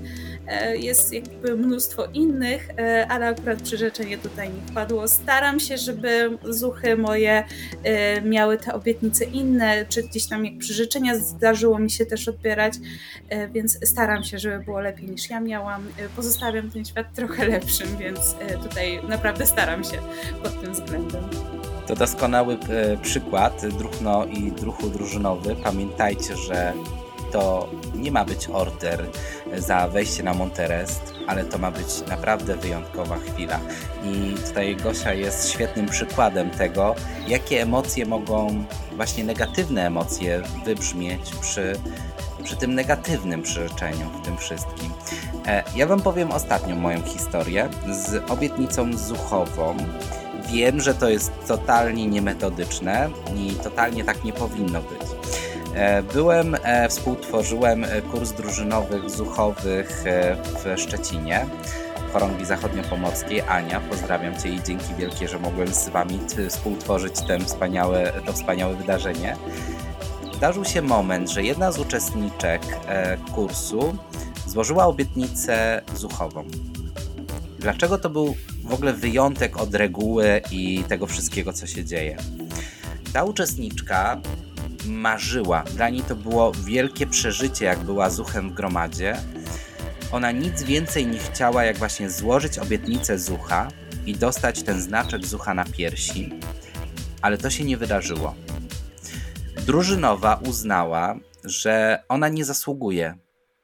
E, 0.46 0.76
jest 0.76 1.12
jakby 1.12 1.56
mnóstwo 1.56 2.06
innych, 2.14 2.68
ale 3.08 3.26
akurat 3.26 3.62
przyrzeczenie 3.62 4.18
tutaj 4.18 4.48
nie 4.48 4.72
wpadło. 4.72 5.08
Staram 5.08 5.60
się, 5.60 5.78
żeby 5.78 6.38
zuchy 6.44 6.96
moje 6.96 7.44
miały 8.24 8.58
te 8.58 8.74
obietnice 8.74 9.24
inne, 9.24 9.86
czy 9.88 10.02
gdzieś 10.02 10.26
tam 10.26 10.44
jak 10.44 10.58
przyrzeczenia 10.58 11.18
zdarzyło 11.18 11.78
mi 11.78 11.90
się 11.90 12.06
też 12.06 12.28
odbierać, 12.28 12.74
więc 13.52 13.88
staram 13.88 14.24
się, 14.24 14.38
żeby 14.38 14.64
było 14.64 14.80
lepiej 14.80 15.10
niż 15.10 15.30
ja 15.30 15.40
miałam. 15.40 15.86
Pozostawiam 16.16 16.70
ten 16.70 16.84
świat 16.84 17.06
trochę 17.14 17.46
lepszym, 17.56 17.96
więc 17.98 18.36
tutaj 18.62 19.00
naprawdę 19.08 19.46
staram 19.46 19.84
się 19.84 19.98
pod 20.42 20.60
tym 20.60 20.72
względem. 20.72 21.24
To 21.86 21.94
doskonały 21.96 22.58
przykład, 23.02 23.66
druhno 23.66 24.24
i 24.24 24.52
druhu 24.52 24.90
drużynowy. 24.90 25.56
Pamiętajcie, 25.64 26.36
że 26.36 26.72
to 27.32 27.70
nie 27.94 28.12
ma 28.12 28.24
być 28.24 28.48
order 28.48 29.06
za 29.56 29.88
wejście 29.88 30.22
na 30.22 30.34
Monterest, 30.34 31.14
ale 31.26 31.44
to 31.44 31.58
ma 31.58 31.70
być 31.70 32.08
naprawdę 32.08 32.56
wyjątkowa 32.56 33.18
chwila. 33.18 33.60
I 34.04 34.34
tutaj 34.48 34.76
Gosia 34.76 35.12
jest 35.12 35.50
świetnym 35.50 35.86
przykładem 35.86 36.50
tego, 36.50 36.94
jakie 37.28 37.62
emocje 37.62 38.06
mogą, 38.06 38.64
właśnie 38.96 39.24
negatywne 39.24 39.86
emocje, 39.86 40.42
wybrzmieć 40.64 41.34
przy, 41.40 41.78
przy 42.46 42.56
tym 42.56 42.74
negatywnym 42.74 43.42
przyrzeczeniu 43.42 44.10
w 44.10 44.24
tym 44.24 44.36
wszystkim. 44.36 44.90
E, 45.46 45.62
ja 45.76 45.86
Wam 45.86 46.00
powiem 46.02 46.32
ostatnią 46.32 46.76
moją 46.76 47.02
historię 47.02 47.68
z 47.90 48.30
obietnicą 48.30 48.96
zuchową. 48.96 49.76
Wiem, 50.52 50.80
że 50.80 50.94
to 50.94 51.08
jest 51.08 51.32
totalnie 51.48 52.06
niemetodyczne 52.06 53.10
i 53.36 53.54
totalnie 53.54 54.04
tak 54.04 54.24
nie 54.24 54.32
powinno 54.32 54.80
być. 54.80 55.02
E, 55.74 56.02
byłem, 56.02 56.56
e, 56.62 56.88
współtworzyłem 56.88 57.86
kurs 58.12 58.32
drużynowych, 58.32 59.10
zuchowych 59.10 60.04
w 60.44 60.80
Szczecinie, 60.80 61.46
chorągwi 62.12 62.44
zachodniopomorskiej. 62.44 63.40
Ania, 63.40 63.80
pozdrawiam 63.80 64.40
Cię 64.40 64.48
i 64.48 64.62
dzięki 64.62 64.94
wielkie, 64.94 65.28
że 65.28 65.38
mogłem 65.38 65.68
z 65.68 65.88
Wami 65.88 66.20
współtworzyć 66.48 67.20
ten 67.28 67.44
wspaniałe, 67.44 68.12
to 68.26 68.32
wspaniałe 68.32 68.74
wydarzenie. 68.74 69.36
Zdarzył 70.36 70.64
się 70.64 70.82
moment, 70.82 71.30
że 71.30 71.42
jedna 71.42 71.72
z 71.72 71.78
uczestniczek 71.78 72.62
kursu 73.34 73.96
złożyła 74.46 74.86
obietnicę 74.86 75.82
zuchową. 75.94 76.44
Dlaczego 77.58 77.98
to 77.98 78.10
był 78.10 78.36
w 78.64 78.72
ogóle 78.72 78.92
wyjątek 78.92 79.56
od 79.56 79.74
reguły 79.74 80.40
i 80.50 80.84
tego 80.88 81.06
wszystkiego, 81.06 81.52
co 81.52 81.66
się 81.66 81.84
dzieje? 81.84 82.16
Ta 83.12 83.24
uczestniczka 83.24 84.20
marzyła. 84.86 85.62
Dla 85.62 85.88
niej 85.88 86.02
to 86.02 86.16
było 86.16 86.52
wielkie 86.52 87.06
przeżycie, 87.06 87.64
jak 87.64 87.78
była 87.78 88.10
Zuchem 88.10 88.50
w 88.50 88.54
gromadzie. 88.54 89.16
Ona 90.12 90.30
nic 90.32 90.62
więcej 90.62 91.06
nie 91.06 91.18
chciała, 91.18 91.64
jak 91.64 91.78
właśnie 91.78 92.10
złożyć 92.10 92.58
obietnicę 92.58 93.18
Zucha 93.18 93.68
i 94.06 94.14
dostać 94.14 94.62
ten 94.62 94.82
znaczek 94.82 95.26
Zucha 95.26 95.54
na 95.54 95.64
piersi, 95.64 96.32
ale 97.22 97.38
to 97.38 97.50
się 97.50 97.64
nie 97.64 97.76
wydarzyło. 97.76 98.34
Drużynowa 99.66 100.40
uznała, 100.48 101.16
że 101.44 102.02
ona 102.08 102.28
nie 102.28 102.44
zasługuje, 102.44 103.18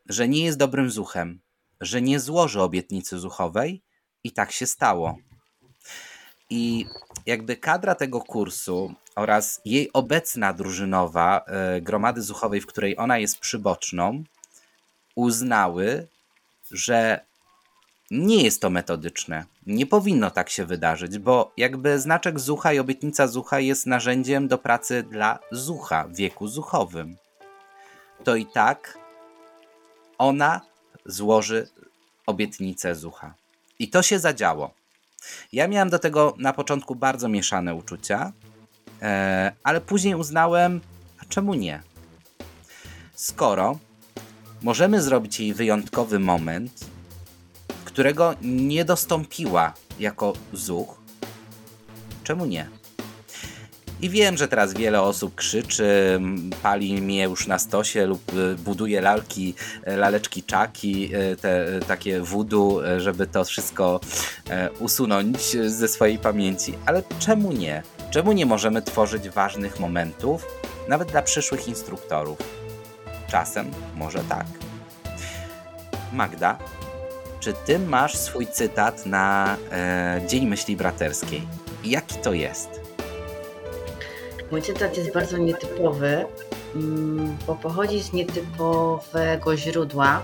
że 0.07 0.29
nie 0.29 0.45
jest 0.45 0.59
dobrym 0.59 0.91
Zuchem, 0.91 1.41
że 1.81 2.03
nie 2.03 2.21
złoży 2.21 2.63
obietnicy 2.63 3.19
Zuchowej 3.19 3.83
i 4.25 4.33
tak 4.33 4.53
się 4.53 4.67
stało. 4.67 5.17
I 6.51 6.87
jakby 7.27 7.57
kadra 7.57 7.95
tego 7.95 8.21
kursu 8.21 8.95
oraz 9.17 9.61
jej 9.65 9.93
obecna 9.93 10.53
drużynowa 10.53 11.45
e, 11.47 11.81
gromady 11.81 12.23
zuchowej, 12.23 12.61
w 12.61 12.67
której 12.67 12.99
ona 12.99 13.19
jest 13.19 13.39
przyboczną, 13.39 14.25
uznały, 15.15 16.07
że 16.71 17.21
nie 18.13 18.43
jest 18.43 18.61
to 18.61 18.71
metodyczne. 18.71 19.45
Nie 19.67 19.87
powinno 19.87 20.31
tak 20.31 20.51
się 20.51 20.67
wydarzyć, 20.67 21.19
bo 21.19 21.53
jakby 21.57 22.01
znaczek 22.01 22.41
zucha 22.41 22.73
i 22.73 22.79
obietnica 22.79 23.27
zucha 23.27 23.61
jest 23.61 23.87
narzędziem 23.87 24.49
do 24.49 24.59
pracy 24.59 25.03
dla 25.03 25.39
zucha 25.53 26.05
w 26.09 26.17
wieku 26.17 26.49
zuchowym. 26.49 27.17
To 28.25 28.37
i 28.37 28.47
tak 28.47 28.99
ona 30.19 30.61
złoży 31.07 31.69
obietnicę 32.27 32.95
zucha. 32.95 33.35
I 33.79 33.89
to 33.89 34.03
się 34.03 34.19
zadziało. 34.19 34.75
Ja 35.53 35.69
miałem 35.69 35.91
do 35.91 35.99
tego 35.99 36.35
na 36.39 36.53
początku 36.53 36.95
bardzo 36.95 37.29
mieszane 37.29 37.75
uczucia, 37.75 38.33
e, 39.03 39.53
ale 39.63 39.81
później 39.81 40.15
uznałem, 40.15 40.81
a 41.19 41.25
czemu 41.25 41.55
nie? 41.55 41.83
Skoro 43.15 43.79
możemy 44.63 45.03
zrobić 45.03 45.41
jej 45.41 45.55
wyjątkowy 45.55 46.19
moment, 46.19 46.92
którego 47.93 48.35
nie 48.43 48.85
dostąpiła 48.85 49.75
jako 50.01 50.33
zuch, 50.53 51.01
czemu 52.25 52.47
nie? 52.47 52.69
I 54.01 54.11
wiem, 54.11 54.37
że 54.37 54.49
teraz 54.49 54.75
wiele 54.75 55.03
osób 55.03 55.35
krzyczy, 55.35 56.21
pali 56.63 57.03
mnie 57.03 57.23
już 57.23 57.47
na 57.47 57.59
stosie 57.59 58.07
lub 58.07 58.33
y, 58.35 58.55
buduje 58.55 59.01
lalki, 59.01 59.55
e, 59.85 59.97
laleczki 59.97 60.43
czaki, 60.43 61.11
e, 61.15 61.37
te 61.37 61.81
takie 61.89 62.21
wudu, 62.21 62.81
żeby 62.99 63.27
to 63.27 63.45
wszystko 63.45 64.01
usunąć 64.79 65.57
ze 65.67 65.89
swojej 65.89 66.19
pamięci. 66.19 66.75
Ale 66.87 67.03
czemu 67.19 67.53
nie? 67.53 67.83
Czemu 68.11 68.33
nie 68.33 68.47
możemy 68.47 68.83
tworzyć 68.83 69.29
ważnych 69.29 69.81
momentów, 69.81 70.47
nawet 70.89 71.11
dla 71.11 71.23
przyszłych 71.23 71.69
instruktorów? 71.69 72.39
Czasem 73.29 73.71
może 73.97 74.19
tak. 74.19 74.47
Magda, 76.13 76.59
czy 77.43 77.53
ty 77.53 77.79
masz 77.79 78.17
swój 78.17 78.47
cytat 78.47 79.07
na 79.07 79.57
e, 79.73 80.23
Dzień 80.29 80.47
Myśli 80.47 80.77
Braterskiej? 80.77 81.43
Jaki 81.85 82.15
to 82.15 82.33
jest? 82.33 82.81
Mój 84.51 84.63
cytat 84.63 84.97
jest 84.97 85.13
bardzo 85.13 85.39
nietypowy, 85.39 86.25
mm, 86.75 87.37
bo 87.47 87.55
pochodzi 87.55 88.01
z 88.01 88.13
nietypowego 88.13 89.57
źródła, 89.57 90.23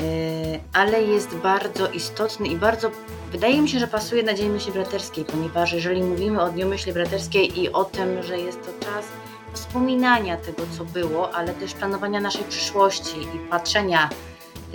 y, 0.00 0.60
ale 0.72 1.02
jest 1.02 1.34
bardzo 1.34 1.90
istotny 1.90 2.48
i 2.48 2.56
bardzo, 2.56 2.90
wydaje 3.32 3.62
mi 3.62 3.68
się, 3.68 3.78
że 3.78 3.86
pasuje 3.86 4.22
na 4.22 4.34
Dzień 4.34 4.50
Myśli 4.50 4.72
Braterskiej, 4.72 5.24
ponieważ 5.24 5.72
jeżeli 5.72 6.02
mówimy 6.02 6.42
o 6.42 6.50
Dniu 6.50 6.68
Myśli 6.68 6.92
Braterskiej 6.92 7.60
i 7.60 7.72
o 7.72 7.84
tym, 7.84 8.22
że 8.22 8.38
jest 8.38 8.58
to 8.60 8.84
czas 8.84 9.04
wspominania 9.52 10.36
tego, 10.36 10.62
co 10.78 10.84
było, 10.84 11.34
ale 11.34 11.54
też 11.54 11.74
planowania 11.74 12.20
naszej 12.20 12.44
przyszłości 12.44 13.20
i 13.20 13.50
patrzenia 13.50 14.10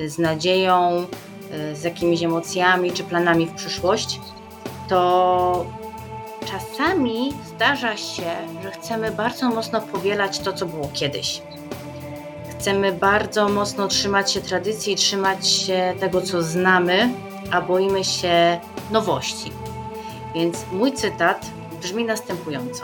z 0.07 0.17
nadzieją, 0.17 1.05
y, 1.71 1.75
z 1.75 1.83
jakimiś 1.83 2.23
emocjami 2.23 2.91
czy 2.91 3.03
planami 3.03 3.45
w 3.45 3.53
przyszłość, 3.53 4.19
to 4.89 5.65
czasami 6.45 7.33
zdarza 7.45 7.97
się, 7.97 8.31
że 8.63 8.71
chcemy 8.71 9.11
bardzo 9.11 9.49
mocno 9.49 9.81
powielać 9.81 10.39
to, 10.39 10.53
co 10.53 10.65
było 10.65 10.89
kiedyś. 10.93 11.41
Chcemy 12.49 12.91
bardzo 12.91 13.49
mocno 13.49 13.87
trzymać 13.87 14.31
się 14.31 14.41
tradycji, 14.41 14.95
trzymać 14.95 15.47
się 15.47 15.93
tego, 15.99 16.21
co 16.21 16.43
znamy, 16.43 17.09
a 17.51 17.61
boimy 17.61 18.03
się 18.03 18.59
nowości. 18.91 19.51
Więc 20.35 20.65
mój 20.71 20.93
cytat 20.93 21.45
brzmi 21.81 22.05
następująco: 22.05 22.83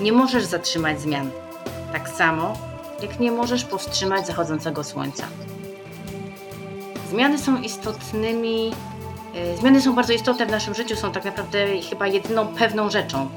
Nie 0.00 0.12
możesz 0.12 0.44
zatrzymać 0.44 1.00
zmian, 1.00 1.30
tak 1.92 2.08
samo 2.08 2.68
jak 3.02 3.20
nie 3.20 3.32
możesz 3.32 3.64
powstrzymać 3.64 4.26
zachodzącego 4.26 4.84
słońca. 4.84 5.24
Zmiany 7.10 7.38
są 7.38 7.60
istotnymi 7.60 8.72
E, 9.34 9.56
zmiany 9.56 9.82
są 9.82 9.94
bardzo 9.94 10.12
istotne 10.12 10.46
w 10.46 10.50
naszym 10.50 10.74
życiu, 10.74 10.96
są 10.96 11.12
tak 11.12 11.24
naprawdę 11.24 11.80
chyba 11.90 12.06
jedyną 12.06 12.46
pewną 12.46 12.90
rzeczą, 12.90 13.28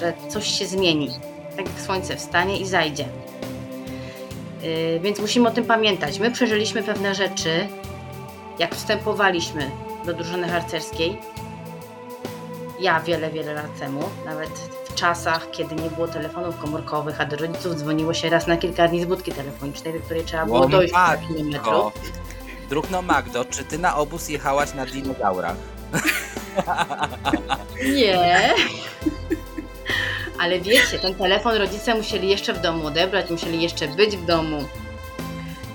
że 0.00 0.12
coś 0.28 0.46
się 0.46 0.66
zmieni, 0.66 1.10
tak 1.56 1.66
jak 1.66 1.80
słońce 1.80 2.16
wstanie 2.16 2.58
i 2.58 2.66
zajdzie. 2.66 3.04
E, 4.62 5.00
więc 5.00 5.18
musimy 5.18 5.48
o 5.48 5.52
tym 5.52 5.64
pamiętać. 5.64 6.18
My 6.18 6.30
przeżyliśmy 6.30 6.82
pewne 6.82 7.14
rzeczy, 7.14 7.68
jak 8.58 8.74
wstępowaliśmy 8.74 9.70
do 10.06 10.14
drużyny 10.14 10.48
harcerskiej. 10.48 11.18
Ja 12.80 13.00
wiele, 13.00 13.30
wiele 13.30 13.54
lat 13.54 13.78
temu, 13.78 14.00
nawet 14.26 14.50
w 14.84 14.94
czasach, 14.94 15.50
kiedy 15.50 15.74
nie 15.74 15.90
było 15.90 16.08
telefonów 16.08 16.58
komórkowych, 16.58 17.20
a 17.20 17.24
do 17.24 17.36
rodziców 17.36 17.74
dzwoniło 17.74 18.14
się 18.14 18.30
raz 18.30 18.46
na 18.46 18.56
kilka 18.56 18.88
dni 18.88 19.02
z 19.02 19.04
budki 19.04 19.32
telefonicznej, 19.32 19.94
do 19.94 20.00
której 20.00 20.24
trzeba 20.24 20.46
było 20.46 20.68
dojść 20.68 20.94
kilka 20.94 21.16
kilometrów. 21.16 21.92
Druhno 22.68 23.02
Magdo, 23.02 23.44
czy 23.44 23.64
ty 23.64 23.78
na 23.78 23.96
obóz 23.96 24.28
jechałaś 24.28 24.74
na 24.74 24.86
dinozaurach? 24.86 25.56
Nie. 27.96 28.54
Ale 30.38 30.60
wiecie, 30.60 30.98
ten 30.98 31.14
telefon 31.14 31.54
rodzice 31.54 31.94
musieli 31.94 32.28
jeszcze 32.28 32.52
w 32.52 32.60
domu 32.60 32.86
odebrać, 32.86 33.30
musieli 33.30 33.62
jeszcze 33.62 33.88
być 33.88 34.16
w 34.16 34.26
domu. 34.26 34.64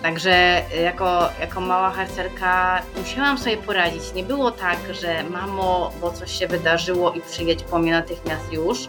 Także 0.01 0.63
jako, 0.83 1.29
jako 1.39 1.61
mała 1.61 1.91
harcerka 1.91 2.81
musiałam 2.97 3.37
sobie 3.37 3.57
poradzić. 3.57 4.13
Nie 4.13 4.23
było 4.23 4.51
tak, 4.51 4.77
że 5.01 5.23
mamo, 5.23 5.91
bo 6.01 6.11
coś 6.11 6.39
się 6.39 6.47
wydarzyło 6.47 7.13
i 7.13 7.21
przyjedź 7.21 7.63
po 7.63 7.79
mnie 7.79 7.91
natychmiast 7.91 8.53
już. 8.53 8.79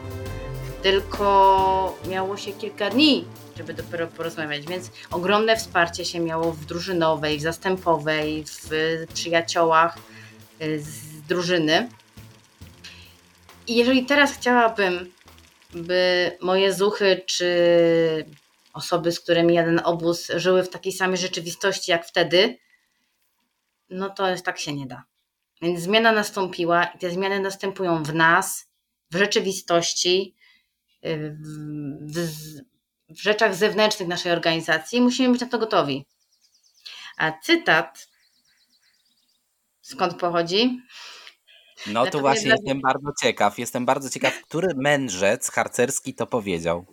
Tylko 0.83 1.99
miało 2.09 2.37
się 2.37 2.53
kilka 2.53 2.91
dni, 2.91 3.25
żeby 3.57 3.75
dopiero 3.75 4.07
porozmawiać, 4.07 4.67
więc 4.67 4.91
ogromne 5.11 5.57
wsparcie 5.57 6.05
się 6.05 6.21
miało 6.21 6.53
w 6.53 6.65
drużynowej, 6.65 7.39
w 7.39 7.43
zastępowej, 7.43 8.45
w 8.45 8.71
przyjaciołach 9.15 9.99
y, 10.63 10.81
z 10.81 11.23
drużyny. 11.29 11.89
I 13.67 13.77
jeżeli 13.77 14.07
teraz 14.07 14.33
chciałabym, 14.33 15.13
by 15.75 16.33
moje 16.41 16.73
zuchy 16.73 17.23
czy 17.27 17.47
osoby, 18.73 19.13
z 19.13 19.21
którymi 19.21 19.55
jeden 19.55 19.81
obóz 19.85 20.31
żyły 20.37 20.63
w 20.63 20.69
takiej 20.69 20.93
samej 20.93 21.19
rzeczywistości 21.19 21.91
jak 21.91 22.07
wtedy, 22.07 22.59
no 23.91 24.11
to 24.11 24.25
tak 24.45 24.59
się 24.59 24.73
nie 24.73 24.87
da. 24.87 25.05
Więc 25.63 25.81
zmiana 25.81 26.13
nastąpiła 26.13 26.85
i 26.85 26.99
te 26.99 27.11
zmiany 27.11 27.41
następują 27.41 28.03
w 28.03 28.15
nas, 28.15 28.69
w 29.11 29.17
rzeczywistości, 29.17 30.35
w, 31.03 32.29
rzeczach 33.09 33.55
zewnętrznych 33.55 34.09
naszej 34.09 34.33
organizacji 34.33 35.01
musimy 35.01 35.33
być 35.33 35.41
na 35.41 35.49
to 35.49 35.59
gotowi. 35.59 36.07
A 37.17 37.33
cytat 37.43 38.09
skąd 39.81 40.15
pochodzi? 40.15 40.81
No 41.87 42.07
to 42.07 42.21
właśnie 42.21 42.47
dla... 42.47 42.55
jestem 42.55 42.81
bardzo 42.81 43.11
ciekaw. 43.23 43.59
Jestem 43.59 43.87
bardzo 43.87 44.11
ciekaw, 44.11 44.43
który 44.43 44.69
mędrzec 44.77 45.51
harcerski 45.51 46.15
to 46.15 46.27
powiedział. 46.27 46.87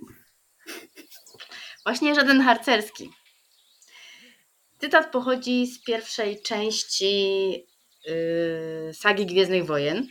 Właśnie 1.86 2.16
żaden 2.16 2.42
harcerski. 2.42 3.10
Cytat 4.80 5.12
pochodzi 5.12 5.68
z 5.68 5.84
pierwszej 5.84 6.42
części 6.42 7.52
yy, 8.06 8.94
sagi 8.94 9.26
Gwiezdnych 9.26 9.66
Wojen, 9.66 10.08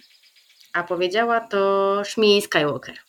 a 0.73 0.83
powiedziała 0.83 1.41
to 1.41 2.03
Shmi 2.05 2.43
Skywalker. 2.43 3.08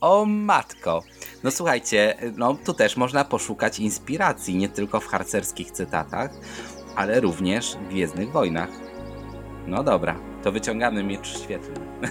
O 0.00 0.24
matko. 0.24 1.02
No 1.44 1.50
słuchajcie, 1.50 2.16
no 2.36 2.56
tu 2.64 2.74
też 2.74 2.96
można 2.96 3.24
poszukać 3.24 3.78
inspiracji 3.78 4.56
nie 4.56 4.68
tylko 4.68 5.00
w 5.00 5.06
harcerskich 5.06 5.70
cytatach, 5.70 6.30
ale 6.96 7.20
również 7.20 7.76
w 7.76 7.88
Gwiezdnych 7.88 8.32
Wojnach. 8.32 8.68
No 9.66 9.84
dobra, 9.84 10.20
to 10.42 10.52
wyciągamy 10.52 11.04
miecz 11.04 11.42
świetlny. 11.42 11.80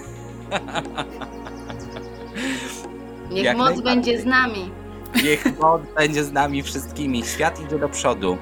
Niech 3.30 3.44
Jak 3.44 3.56
moc 3.56 3.80
będzie 3.80 4.20
z 4.20 4.24
nami. 4.24 4.70
Niech 5.24 5.58
moc 5.58 5.82
będzie 5.98 6.24
z 6.24 6.32
nami 6.32 6.62
wszystkimi. 6.62 7.24
Świat 7.24 7.60
idzie 7.60 7.78
do 7.78 7.88
przodu. 7.88 8.38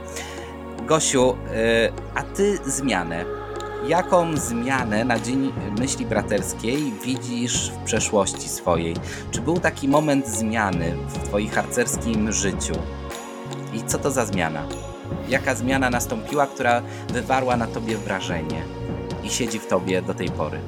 Gosiu, 0.86 1.26
yy, 1.26 1.92
a 2.14 2.22
ty 2.22 2.58
zmianę. 2.66 3.24
Jaką 3.88 4.36
zmianę 4.36 5.04
na 5.04 5.20
Dzień 5.20 5.52
Myśli 5.78 6.06
Braterskiej 6.06 6.92
widzisz 7.04 7.70
w 7.70 7.84
przeszłości 7.84 8.48
swojej? 8.48 8.96
Czy 9.30 9.40
był 9.40 9.60
taki 9.60 9.88
moment 9.88 10.28
zmiany 10.28 10.96
w 11.08 11.28
twoim 11.28 11.50
harcerskim 11.50 12.32
życiu? 12.32 12.74
I 13.74 13.82
co 13.82 13.98
to 13.98 14.10
za 14.10 14.26
zmiana? 14.26 14.62
Jaka 15.28 15.54
zmiana 15.54 15.90
nastąpiła, 15.90 16.46
która 16.46 16.82
wywarła 17.08 17.56
na 17.56 17.66
tobie 17.66 17.96
wrażenie 17.96 18.62
i 19.24 19.30
siedzi 19.30 19.58
w 19.58 19.66
tobie 19.66 20.02
do 20.02 20.14
tej 20.14 20.28
pory? 20.30 20.60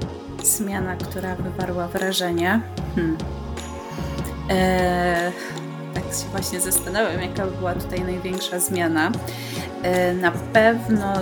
Zmiana, 0.42 0.96
która 0.96 1.36
wywarła 1.36 1.88
wrażenie. 1.88 2.60
Hmm. 2.94 3.16
Eee, 4.50 5.32
tak 5.94 6.04
się 6.04 6.28
właśnie 6.30 6.60
zastanawiam, 6.60 7.22
jaka 7.22 7.46
była 7.46 7.74
tutaj 7.74 8.00
największa 8.00 8.58
zmiana. 8.58 9.12
Eee, 9.84 10.16
na 10.16 10.30
pewno 10.30 11.12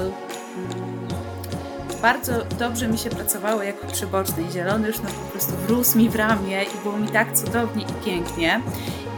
bardzo 2.06 2.32
dobrze 2.58 2.88
mi 2.88 2.98
się 2.98 3.10
pracowało 3.10 3.62
jako 3.62 3.86
przybocznej. 3.86 4.50
Zielony 4.52 4.88
już 4.88 4.98
no 5.00 5.08
po 5.08 5.32
prostu 5.32 5.52
wrósł 5.56 5.98
mi 5.98 6.08
w 6.08 6.16
ramię 6.16 6.62
i 6.62 6.82
było 6.82 6.96
mi 6.96 7.08
tak 7.08 7.32
cudownie 7.32 7.82
i 7.82 8.04
pięknie. 8.04 8.60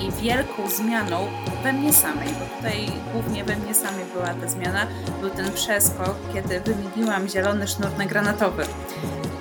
I 0.01 0.23
wielką 0.23 0.71
zmianą 0.71 1.27
we 1.63 1.73
mnie 1.73 1.93
samej, 1.93 2.29
bo 2.29 2.57
tutaj 2.57 2.93
głównie 3.13 3.45
we 3.45 3.57
mnie 3.57 3.75
samej 3.75 4.05
była 4.15 4.27
ta 4.27 4.49
zmiana, 4.49 4.87
był 5.21 5.31
ten 5.31 5.53
przeskok, 5.53 6.15
kiedy 6.35 6.61
wymieniłam 6.61 7.29
zielony 7.29 7.69
sznur 7.69 7.91
na 7.99 8.07
granatowy. 8.07 8.65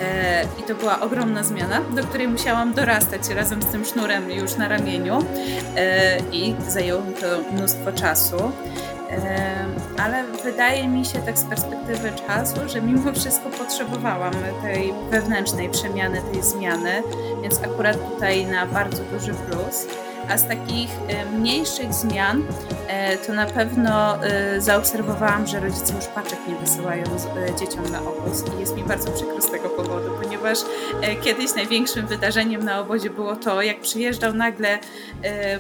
E, 0.02 0.44
I 0.60 0.64
to 0.64 0.76
była 0.76 1.00
ogromna 1.00 1.44
zmiana, 1.44 1.82
do 1.96 2.04
której 2.04 2.28
musiałam 2.28 2.74
dorastać 2.74 3.30
razem 3.30 3.62
z 3.62 3.66
tym 3.66 3.86
sznurem 3.86 4.32
już 4.32 4.56
na 4.56 4.68
ramieniu 4.68 5.26
e, 5.76 6.20
i 6.32 6.56
zajęło 6.68 7.02
mi 7.02 7.14
to 7.14 7.54
mnóstwo 7.54 7.92
czasu 7.92 8.52
ale 9.98 10.24
wydaje 10.44 10.88
mi 10.88 11.06
się 11.06 11.20
tak 11.20 11.38
z 11.38 11.44
perspektywy 11.44 12.12
czasu, 12.28 12.70
że 12.70 12.82
mimo 12.82 13.14
wszystko 13.14 13.50
potrzebowałam 13.50 14.34
tej 14.62 14.94
wewnętrznej 15.12 15.70
przemiany, 15.70 16.22
tej 16.22 16.44
zmiany, 16.44 17.04
więc 17.42 17.64
akurat 17.64 18.14
tutaj 18.14 18.46
na 18.46 18.66
bardzo 18.66 19.04
duży 19.04 19.34
plus. 19.34 19.88
A 20.30 20.38
z 20.38 20.48
takich 20.48 20.90
e, 21.08 21.26
mniejszych 21.26 21.94
zmian 21.94 22.44
e, 22.88 23.18
to 23.18 23.34
na 23.34 23.46
pewno 23.46 24.24
e, 24.24 24.62
zaobserwowałam, 24.62 25.48
że 25.48 25.60
rodzice 25.60 25.94
już 25.94 26.06
paczek 26.06 26.40
nie 26.48 26.56
wysyłają 26.56 27.04
dzieciom 27.60 27.92
na 27.92 28.02
obóz 28.02 28.44
i 28.58 28.60
jest 28.60 28.76
mi 28.76 28.84
bardzo 28.84 29.12
przykro 29.12 29.42
z 29.42 29.52
tego 29.52 29.70
powodu, 29.70 30.10
ponieważ 30.24 30.58
kiedyś 31.24 31.56
największym 31.56 32.08
wydarzeniem 32.08 32.64
na 32.64 32.80
obozie 32.80 33.10
było 33.10 33.36
to, 33.36 33.62
jak 33.62 33.82
przyjeżdżał 33.82 34.34
nagle 34.34 34.80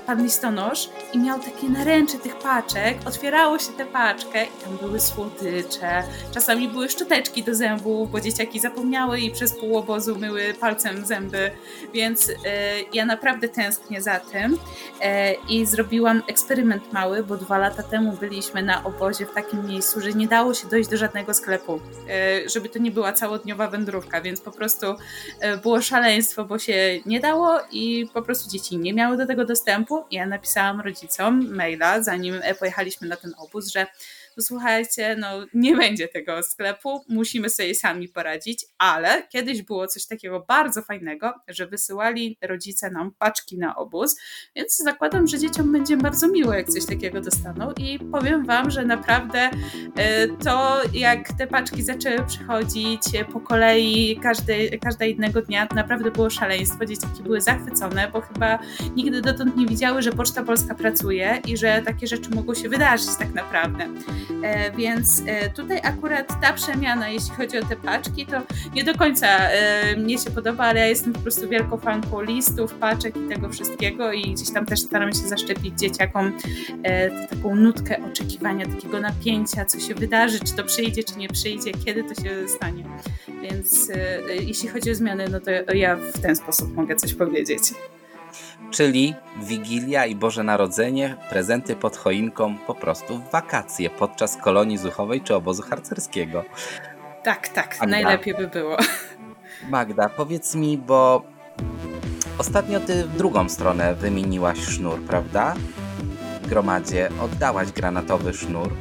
pan 0.05 0.23
listonosz 0.23 0.89
i 1.13 1.19
miał 1.19 1.39
takie 1.39 1.69
naręcze 1.69 2.17
tych 2.17 2.35
paczek, 2.35 2.97
otwierało 3.05 3.59
się 3.59 3.71
tę 3.77 3.85
paczkę 3.85 4.43
i 4.43 4.63
tam 4.63 4.77
były 4.77 4.99
słodycze, 4.99 6.03
czasami 6.33 6.67
były 6.67 6.89
szczoteczki 6.89 7.43
do 7.43 7.55
zębów, 7.55 8.11
bo 8.11 8.21
dzieciaki 8.21 8.59
zapomniały 8.59 9.19
i 9.19 9.31
przez 9.31 9.59
pół 9.59 9.77
obozu 9.77 10.15
myły 10.19 10.53
palcem 10.59 11.05
zęby, 11.05 11.51
więc 11.93 12.31
ja 12.93 13.05
naprawdę 13.05 13.49
tęsknię 13.49 14.01
za 14.01 14.19
tym. 14.19 14.56
E, 15.01 15.33
i 15.33 15.65
zrobiłam 15.65 16.23
eksperyment 16.27 16.93
mały, 16.93 17.23
bo 17.23 17.37
dwa 17.37 17.57
lata 17.57 17.83
temu 17.83 18.11
byliśmy 18.11 18.63
na 18.63 18.83
obozie 18.83 19.25
w 19.25 19.33
takim 19.33 19.65
miejscu, 19.65 20.01
że 20.01 20.13
nie 20.13 20.27
dało 20.27 20.53
się 20.53 20.67
dojść 20.67 20.89
do 20.89 20.97
żadnego 20.97 21.33
sklepu, 21.33 21.79
e, 22.09 22.49
żeby 22.49 22.69
to 22.69 22.79
nie 22.79 22.91
była 22.91 23.13
całodniowa 23.13 23.67
wędrówka, 23.67 24.21
więc 24.21 24.41
po 24.41 24.51
prostu 24.51 24.95
e, 25.39 25.57
było 25.57 25.81
szaleństwo, 25.81 26.45
bo 26.45 26.59
się 26.59 26.99
nie 27.05 27.19
dało 27.19 27.59
i 27.71 28.09
po 28.13 28.21
prostu 28.21 28.49
dzieci 28.49 28.77
nie 28.77 28.93
miały 28.93 29.17
do 29.17 29.27
tego 29.27 29.45
dostępu. 29.45 30.03
Ja 30.11 30.25
napisałam 30.25 30.81
rodzicom 30.81 31.55
maila, 31.55 32.03
zanim 32.03 32.35
pojechaliśmy 32.59 33.07
na 33.07 33.15
ten 33.15 33.33
obóz, 33.37 33.67
że 33.67 33.87
słuchajcie, 34.41 35.15
no 35.19 35.45
nie 35.53 35.75
będzie 35.75 36.07
tego 36.07 36.43
sklepu, 36.43 37.05
musimy 37.09 37.49
sobie 37.49 37.75
sami 37.75 38.09
poradzić, 38.09 38.65
ale 38.77 39.27
kiedyś 39.29 39.61
było 39.61 39.87
coś 39.87 40.05
takiego 40.05 40.45
bardzo 40.47 40.81
fajnego, 40.81 41.33
że 41.47 41.67
wysyłali 41.67 42.37
rodzice 42.41 42.91
nam 42.91 43.11
paczki 43.11 43.57
na 43.57 43.75
obóz, 43.75 44.19
więc 44.55 44.77
zakładam, 44.77 45.27
że 45.27 45.39
dzieciom 45.39 45.71
będzie 45.71 45.97
bardzo 45.97 46.27
miło, 46.27 46.53
jak 46.53 46.67
coś 46.67 46.85
takiego 46.85 47.21
dostaną 47.21 47.71
i 47.77 47.99
powiem 47.99 48.45
Wam, 48.45 48.71
że 48.71 48.85
naprawdę 48.85 49.49
e, 49.95 50.27
to, 50.27 50.81
jak 50.93 51.33
te 51.37 51.47
paczki 51.47 51.83
zaczęły 51.83 52.25
przychodzić 52.27 53.01
po 53.33 53.39
kolei 53.39 54.19
każdy, 54.23 54.79
każda 54.81 55.05
jednego 55.05 55.41
dnia, 55.41 55.67
to 55.67 55.75
naprawdę 55.75 56.11
było 56.11 56.29
szaleństwo. 56.29 56.85
Dzieciaki 56.85 57.23
były 57.23 57.41
zachwycone, 57.41 58.09
bo 58.13 58.21
chyba 58.21 58.59
nigdy 58.95 59.21
dotąd 59.21 59.57
nie 59.57 59.65
widziały, 59.65 60.01
że 60.01 60.11
Poczta 60.11 60.43
Polska 60.43 60.75
pracuje 60.75 61.41
i 61.47 61.57
że 61.57 61.81
takie 61.85 62.07
rzeczy 62.07 62.29
mogą 62.29 62.53
się 62.55 62.69
wydarzyć 62.69 63.09
tak 63.19 63.33
naprawdę. 63.33 63.87
E, 64.43 64.71
więc 64.71 65.23
e, 65.27 65.49
tutaj 65.49 65.79
akurat 65.83 66.41
ta 66.41 66.53
przemiana, 66.53 67.09
jeśli 67.09 67.31
chodzi 67.35 67.57
o 67.57 67.65
te 67.65 67.75
paczki, 67.75 68.25
to 68.25 68.41
nie 68.73 68.83
do 68.83 68.95
końca 68.95 69.27
e, 69.27 69.95
mnie 69.97 70.17
się 70.17 70.31
podoba, 70.31 70.63
ale 70.63 70.79
ja 70.79 70.87
jestem 70.87 71.13
po 71.13 71.19
prostu 71.19 71.49
wielką 71.49 71.77
fanką 71.77 72.21
listów, 72.21 72.73
paczek 72.73 73.17
i 73.17 73.29
tego 73.29 73.49
wszystkiego 73.49 74.13
i 74.13 74.33
gdzieś 74.33 74.51
tam 74.51 74.65
też 74.65 74.79
staram 74.79 75.11
się 75.11 75.27
zaszczepić 75.27 75.79
dzieciakom 75.79 76.33
taką 77.29 77.55
nutkę 77.55 77.97
oczekiwania, 78.11 78.65
takiego 78.65 78.99
napięcia, 78.99 79.65
co 79.65 79.79
się 79.79 79.95
wydarzy, 79.95 80.39
czy 80.39 80.55
to 80.55 80.63
przyjdzie, 80.63 81.03
czy 81.03 81.17
nie 81.17 81.29
przyjdzie, 81.29 81.71
kiedy 81.85 82.03
to 82.03 82.23
się 82.23 82.47
stanie. 82.47 82.83
Więc 83.41 83.91
jeśli 84.39 84.69
chodzi 84.69 84.91
o 84.91 84.95
zmiany, 84.95 85.29
no 85.29 85.39
to 85.39 85.73
ja 85.73 85.95
w 85.95 86.21
ten 86.21 86.35
sposób 86.35 86.75
mogę 86.75 86.95
coś 86.95 87.13
powiedzieć 87.13 87.61
czyli 88.71 89.15
Wigilia 89.41 90.05
i 90.05 90.15
Boże 90.15 90.43
Narodzenie, 90.43 91.15
prezenty 91.29 91.75
pod 91.75 91.97
choinką, 91.97 92.57
po 92.57 92.75
prostu 92.75 93.17
w 93.17 93.31
wakacje 93.31 93.89
podczas 93.89 94.37
kolonii 94.37 94.77
zuchowej 94.77 95.21
czy 95.21 95.35
obozu 95.35 95.63
harcerskiego. 95.63 96.43
Tak, 97.23 97.47
tak, 97.47 97.79
Magda, 97.79 97.85
najlepiej 97.85 98.33
by 98.33 98.47
było. 98.47 98.77
Magda, 99.69 100.09
powiedz 100.09 100.55
mi, 100.55 100.77
bo 100.77 101.23
ostatnio 102.37 102.79
ty 102.79 103.03
w 103.03 103.17
drugą 103.17 103.49
stronę 103.49 103.95
wymieniłaś 103.95 104.59
sznur, 104.59 105.01
prawda? 105.01 105.53
W 106.43 106.47
gromadzie 106.47 107.09
oddałaś 107.21 107.71
granatowy 107.71 108.33
sznur. 108.33 108.73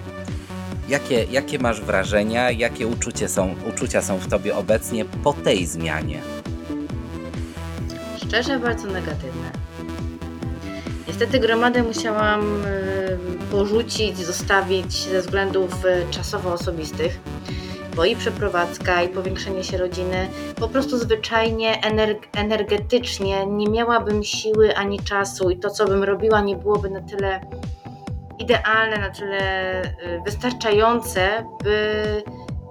Jakie, 0.88 1.24
jakie 1.24 1.58
masz 1.58 1.80
wrażenia, 1.80 2.50
jakie 2.50 2.86
uczucie 2.86 3.28
są, 3.28 3.54
uczucia 3.68 4.02
są 4.02 4.18
w 4.18 4.28
tobie 4.28 4.56
obecnie 4.56 5.04
po 5.04 5.32
tej 5.32 5.66
zmianie? 5.66 6.20
Szczerze 8.26 8.58
bardzo 8.58 8.86
negatywne. 8.86 9.45
Niestety 11.08 11.38
gromadę 11.38 11.82
musiałam 11.82 12.62
porzucić, 13.50 14.18
zostawić 14.18 14.92
ze 14.92 15.20
względów 15.20 15.84
e, 15.86 16.10
czasowo-osobistych. 16.10 17.20
bo 17.96 18.04
i 18.04 18.16
przeprowadzka, 18.16 19.02
i 19.02 19.08
powiększenie 19.08 19.64
się 19.64 19.78
rodziny, 19.78 20.28
po 20.56 20.68
prostu 20.68 20.98
zwyczajnie 20.98 21.80
energetycznie 22.32 23.46
nie 23.46 23.68
miałabym 23.68 24.24
siły 24.24 24.76
ani 24.76 25.00
czasu 25.00 25.50
i 25.50 25.58
to, 25.58 25.70
co 25.70 25.86
bym 25.86 26.04
robiła, 26.04 26.40
nie 26.40 26.56
byłoby 26.56 26.90
na 26.90 27.00
tyle 27.00 27.40
idealne, 28.38 28.98
na 28.98 29.10
tyle 29.10 29.82
y, 29.82 30.20
wystarczające, 30.24 31.44
by 31.64 32.22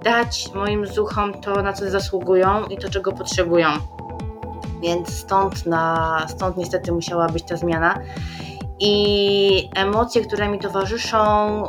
dać 0.04 0.50
moim 0.54 0.86
zuchom 0.86 1.40
to, 1.40 1.62
na 1.62 1.72
co 1.72 1.90
zasługują 1.90 2.66
i 2.66 2.78
to, 2.78 2.90
czego 2.90 3.12
potrzebują. 3.12 3.68
Więc 4.82 5.14
stąd, 5.14 5.66
na, 5.66 6.26
stąd 6.28 6.56
niestety 6.56 6.92
musiała 6.92 7.28
być 7.28 7.44
ta 7.44 7.56
zmiana. 7.56 8.00
I 8.78 9.68
emocje, 9.74 10.24
które 10.24 10.48
mi 10.48 10.58
towarzyszą, 10.58 11.18
y, 11.64 11.68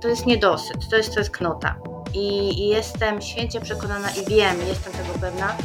to 0.00 0.08
jest 0.08 0.26
niedosyt, 0.26 0.88
to 0.90 0.96
jest, 0.96 1.14
to 1.14 1.20
jest 1.20 1.30
knota. 1.30 1.74
I, 2.14 2.60
I 2.62 2.68
jestem 2.68 3.22
święcie 3.22 3.60
przekonana 3.60 4.08
i 4.10 4.30
wiem, 4.30 4.56
jestem 4.68 4.92
tego 4.92 5.18
pewna, 5.20 5.56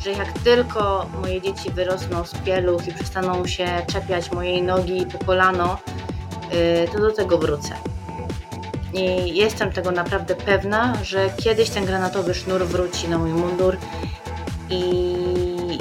że 0.00 0.10
jak 0.10 0.32
tylko 0.32 1.06
moje 1.22 1.40
dzieci 1.40 1.70
wyrosną 1.70 2.24
z 2.24 2.34
pieluch 2.34 2.88
i 2.88 2.92
przestaną 2.92 3.46
się 3.46 3.66
czepiać 3.86 4.32
mojej 4.32 4.62
nogi 4.62 5.06
po 5.06 5.24
kolano, 5.24 5.78
y, 6.84 6.88
to 6.92 7.00
do 7.00 7.12
tego 7.12 7.38
wrócę. 7.38 7.74
I 8.94 9.36
jestem 9.36 9.72
tego 9.72 9.90
naprawdę 9.90 10.34
pewna, 10.34 10.94
że 11.02 11.30
kiedyś 11.36 11.70
ten 11.70 11.84
granatowy 11.84 12.34
sznur 12.34 12.64
wróci 12.64 13.08
na 13.08 13.18
mój 13.18 13.30
mundur 13.30 13.76
i, 14.70 15.15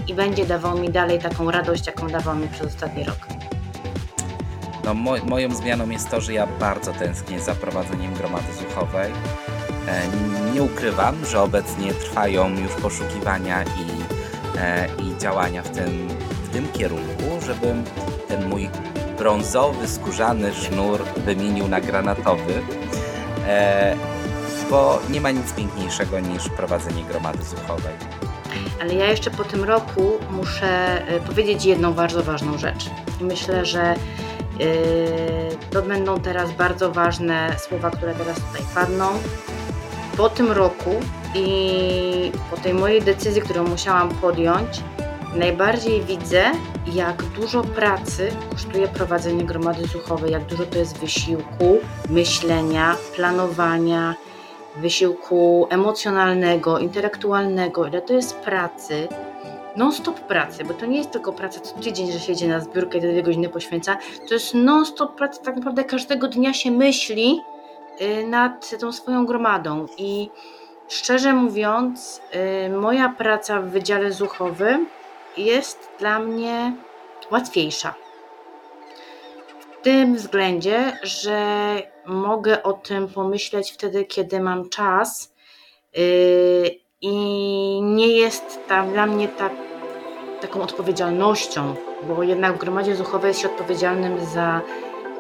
i 0.08 0.14
będzie 0.14 0.46
dawał 0.46 0.78
mi 0.78 0.90
dalej 0.90 1.20
taką 1.20 1.52
radość, 1.52 1.88
jaką 1.88 2.08
dawał 2.08 2.36
mi 2.36 2.48
przez 2.48 2.68
ostatni 2.68 3.04
rok. 3.04 3.28
No, 4.86 4.94
mo 4.94 5.16
moją 5.26 5.56
zmianą 5.56 5.90
jest 5.90 6.10
to, 6.10 6.22
że 6.22 6.34
ja 6.34 6.48
bardzo 6.60 6.94
tęsknię 6.94 7.40
za 7.40 7.56
prowadzeniem 7.56 8.14
gromady 8.14 8.54
zuchowej. 8.54 9.12
E, 9.88 10.08
nie 10.54 10.64
ukrywam, 10.64 11.26
że 11.26 11.42
obecnie 11.42 11.94
trwają 11.94 12.50
już 12.50 12.72
poszukiwania 12.72 13.64
i, 13.64 13.68
e, 14.58 14.88
i 14.88 15.18
działania 15.18 15.62
w 15.62 15.70
tym, 15.70 16.08
w 16.44 16.50
tym 16.50 16.68
kierunku, 16.72 17.24
żebym 17.46 17.84
ten 18.28 18.50
mój 18.50 18.70
brązowy, 19.18 19.88
skórzany 19.88 20.54
sznur 20.54 21.04
wymienił 21.04 21.68
na 21.68 21.82
granatowy, 21.82 22.54
e, 23.48 23.96
bo 24.70 25.00
nie 25.10 25.22
ma 25.22 25.32
nic 25.32 25.54
piękniejszego 25.54 26.20
niż 26.20 26.50
prowadzenie 26.50 27.04
gromady 27.04 27.44
zuchowej. 27.44 28.25
Ale 28.82 28.94
ja 28.94 29.06
jeszcze 29.06 29.32
po 29.32 29.44
tym 29.44 29.64
roku 29.64 30.12
muszę 30.32 31.02
powiedzieć 31.28 31.66
jedną 31.66 31.94
bardzo 31.94 32.24
ważną 32.24 32.58
rzecz. 32.58 32.90
Myślę, 33.22 33.66
że 33.66 33.96
to 35.72 35.82
będą 35.82 36.20
teraz 36.20 36.52
bardzo 36.52 36.92
ważne 36.92 37.56
słowa, 37.60 37.92
które 37.92 38.14
teraz 38.14 38.36
tutaj 38.36 38.62
padną 38.76 39.10
po 40.18 40.30
tym 40.30 40.52
roku 40.52 40.92
i 41.36 42.32
po 42.52 42.58
tej 42.58 42.74
mojej 42.74 43.02
decyzji, 43.02 43.42
którą 43.42 43.68
musiałam 43.68 44.10
podjąć, 44.10 44.82
najbardziej 45.36 46.02
widzę, 46.02 46.44
jak 46.94 47.24
dużo 47.24 47.64
pracy 47.64 48.32
kosztuje 48.52 48.88
prowadzenie 48.88 49.44
gromady 49.44 49.88
zuchowej, 49.88 50.32
jak 50.32 50.46
dużo 50.46 50.66
to 50.66 50.78
jest 50.78 50.98
wysiłku, 50.98 51.80
myślenia, 52.10 52.96
planowania, 53.16 54.16
wysiłku 54.78 55.68
emocjonalnego, 55.70 56.80
intelektualnego, 56.80 57.88
ile 57.88 58.02
to 58.02 58.14
jest 58.14 58.36
pracy, 58.36 59.08
non-stop 59.76 60.20
pracy, 60.20 60.64
bo 60.64 60.74
to 60.74 60.86
nie 60.86 60.98
jest 60.98 61.12
tylko 61.12 61.34
praca 61.34 61.60
co 61.60 61.76
tydzień, 61.76 62.12
że 62.12 62.20
siedzi 62.20 62.48
na 62.48 62.60
zbiórkę 62.60 62.98
i 62.98 63.02
te 63.02 63.08
dwie 63.08 63.24
godziny 63.24 63.50
poświęca, 63.50 63.98
to 64.28 64.34
jest 64.34 64.54
non-stop 64.54 65.16
praca, 65.16 65.44
tak 65.44 65.56
naprawdę 65.56 65.84
każdego 65.84 66.28
dnia 66.28 66.54
się 66.54 66.72
myśli, 66.72 67.42
Y, 68.02 68.28
nad 68.28 68.80
tą 68.80 68.92
swoją 68.92 69.26
gromadą 69.26 69.86
i 69.98 70.30
szczerze 70.88 71.34
mówiąc, 71.34 72.22
y, 72.66 72.70
moja 72.70 73.10
praca 73.10 73.62
w 73.62 73.70
Wydziale 73.70 74.12
Zuchowym 74.12 74.88
jest 75.38 75.90
dla 76.00 76.20
mnie 76.20 76.74
łatwiejsza. 77.32 77.94
W 79.60 79.84
tym 79.84 80.16
względzie, 80.16 80.98
że 81.04 81.38
mogę 82.08 82.64
o 82.64 82.74
tym 82.74 83.08
pomyśleć 83.08 83.72
wtedy, 83.72 84.06
kiedy 84.06 84.40
mam 84.40 84.70
czas. 84.70 85.34
Y, 85.98 86.80
i 87.02 87.16
nie 87.84 88.08
jest 88.08 88.68
tam 88.68 88.92
dla 88.92 89.06
mnie 89.06 89.28
tak, 89.28 89.52
taką 90.42 90.62
odpowiedzialnością, 90.62 91.76
bo 92.08 92.24
jednak 92.24 92.56
w 92.56 92.60
gromadzie 92.60 92.96
zuchowej 92.96 93.28
jest 93.28 93.40
się 93.42 93.48
odpowiedzialnym 93.48 94.26
za 94.26 94.62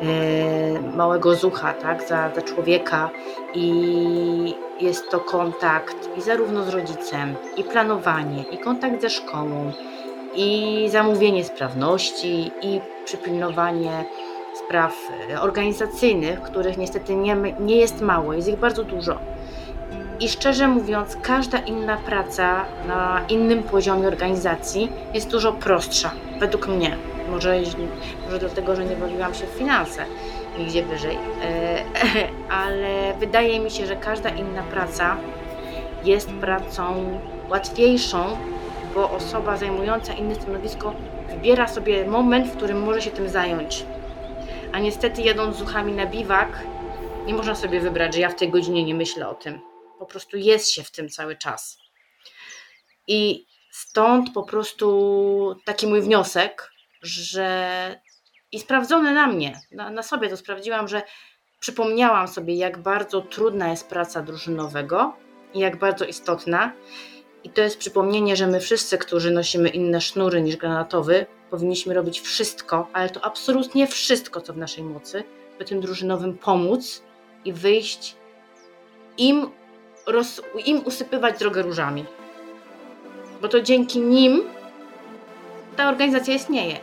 E, 0.01 0.81
małego 0.95 1.35
zucha, 1.35 1.73
tak, 1.73 2.07
za, 2.07 2.31
za 2.35 2.41
człowieka. 2.41 3.09
I 3.53 4.55
jest 4.79 5.09
to 5.09 5.19
kontakt 5.19 6.09
i 6.17 6.21
zarówno 6.21 6.63
z 6.63 6.69
rodzicem, 6.69 7.35
i 7.57 7.63
planowanie, 7.63 8.43
i 8.51 8.57
kontakt 8.57 9.01
ze 9.01 9.09
szkołą, 9.09 9.71
i 10.35 10.87
zamówienie 10.89 11.43
sprawności, 11.43 12.51
i 12.61 12.81
przypilnowanie 13.05 14.05
spraw 14.65 14.93
organizacyjnych, 15.41 16.41
których 16.41 16.77
niestety 16.77 17.15
nie, 17.15 17.35
nie 17.59 17.75
jest 17.75 18.01
mało, 18.01 18.33
jest 18.33 18.47
ich 18.47 18.59
bardzo 18.59 18.83
dużo. 18.83 19.19
I 20.19 20.29
szczerze 20.29 20.67
mówiąc, 20.67 21.17
każda 21.21 21.57
inna 21.57 21.97
praca 21.97 22.65
na 22.87 23.25
innym 23.29 23.63
poziomie 23.63 24.07
organizacji 24.07 24.91
jest 25.13 25.29
dużo 25.29 25.53
prostsza, 25.53 26.11
według 26.39 26.67
mnie. 26.67 26.97
Może, 27.29 27.59
może 28.25 28.39
dlatego, 28.39 28.75
że 28.75 28.85
nie 28.85 28.95
bawiłam 28.95 29.33
się 29.33 29.45
w 29.45 29.49
finanse 29.49 30.05
nigdzie 30.59 30.83
wyżej, 30.83 31.17
e, 31.43 31.77
ale 32.63 33.13
wydaje 33.19 33.59
mi 33.59 33.71
się, 33.71 33.85
że 33.85 33.95
każda 33.95 34.29
inna 34.29 34.63
praca 34.63 35.17
jest 36.03 36.29
pracą 36.29 37.19
łatwiejszą, 37.49 38.25
bo 38.95 39.11
osoba 39.11 39.57
zajmująca 39.57 40.13
inne 40.13 40.35
stanowisko 40.35 40.93
wybiera 41.29 41.67
sobie 41.67 42.07
moment, 42.07 42.47
w 42.47 42.57
którym 42.57 42.83
może 42.83 43.01
się 43.01 43.11
tym 43.11 43.29
zająć. 43.29 43.85
A 44.75 44.79
niestety 44.79 45.21
jadąc 45.21 45.57
z 45.57 45.61
uchami 45.61 45.93
na 45.93 46.05
biwak, 46.05 46.63
nie 47.25 47.33
można 47.33 47.55
sobie 47.55 47.79
wybrać, 47.79 48.13
że 48.13 48.19
ja 48.19 48.29
w 48.29 48.35
tej 48.35 48.49
godzinie 48.49 48.83
nie 48.83 48.95
myślę 48.95 49.29
o 49.29 49.35
tym. 49.35 49.59
Po 49.99 50.05
prostu 50.05 50.37
jest 50.37 50.71
się 50.71 50.83
w 50.83 50.91
tym 50.91 51.09
cały 51.09 51.37
czas. 51.37 51.77
I 53.07 53.45
stąd 53.71 54.33
po 54.33 54.43
prostu 54.43 55.55
taki 55.65 55.87
mój 55.87 56.01
wniosek, 56.01 56.71
że 57.01 58.01
i 58.51 58.59
sprawdzone 58.59 59.13
na 59.13 59.27
mnie, 59.27 59.59
na, 59.71 59.89
na 59.89 60.03
sobie 60.03 60.29
to 60.29 60.37
sprawdziłam, 60.37 60.87
że 60.87 61.01
przypomniałam 61.59 62.27
sobie, 62.27 62.55
jak 62.55 62.77
bardzo 62.77 63.21
trudna 63.21 63.69
jest 63.69 63.89
praca 63.89 64.21
drużynowego 64.21 65.15
i 65.53 65.59
jak 65.59 65.79
bardzo 65.79 66.05
istotna. 66.05 66.71
I 67.45 67.49
to 67.49 67.61
jest 67.61 67.77
przypomnienie, 67.77 68.35
że 68.35 68.47
my 68.47 68.59
wszyscy, 68.59 68.97
którzy 68.97 69.31
nosimy 69.31 69.69
inne 69.69 70.01
sznury 70.01 70.41
niż 70.41 70.55
granatowy, 70.55 71.25
powinniśmy 71.49 71.93
robić 71.93 72.21
wszystko, 72.21 72.87
ale 72.93 73.09
to 73.09 73.25
absolutnie 73.25 73.87
wszystko, 73.87 74.41
co 74.41 74.53
w 74.53 74.57
naszej 74.57 74.83
mocy, 74.83 75.23
by 75.59 75.65
tym 75.65 75.81
drużynowym 75.81 76.37
pomóc 76.37 77.03
i 77.45 77.53
wyjść 77.53 78.15
im, 79.17 79.49
roz, 80.07 80.41
im 80.65 80.85
usypywać 80.85 81.39
drogę 81.39 81.61
różami. 81.61 82.05
Bo 83.41 83.47
to 83.47 83.61
dzięki 83.61 83.99
nim 83.99 84.43
ta 85.75 85.89
organizacja 85.89 86.33
istnieje. 86.33 86.79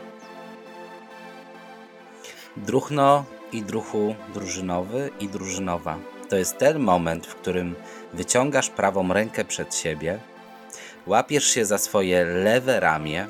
Druchno 2.57 3.25
i 3.51 3.61
druchu 3.61 4.15
drużynowy 4.33 5.09
i 5.19 5.27
drużynowa. 5.27 5.97
To 6.29 6.35
jest 6.35 6.57
ten 6.57 6.79
moment, 6.79 7.27
w 7.27 7.35
którym 7.35 7.75
wyciągasz 8.13 8.69
prawą 8.69 9.13
rękę 9.13 9.45
przed 9.45 9.75
siebie, 9.75 10.19
łapiesz 11.07 11.45
się 11.45 11.65
za 11.65 11.77
swoje 11.77 12.25
lewe 12.25 12.79
ramię, 12.79 13.27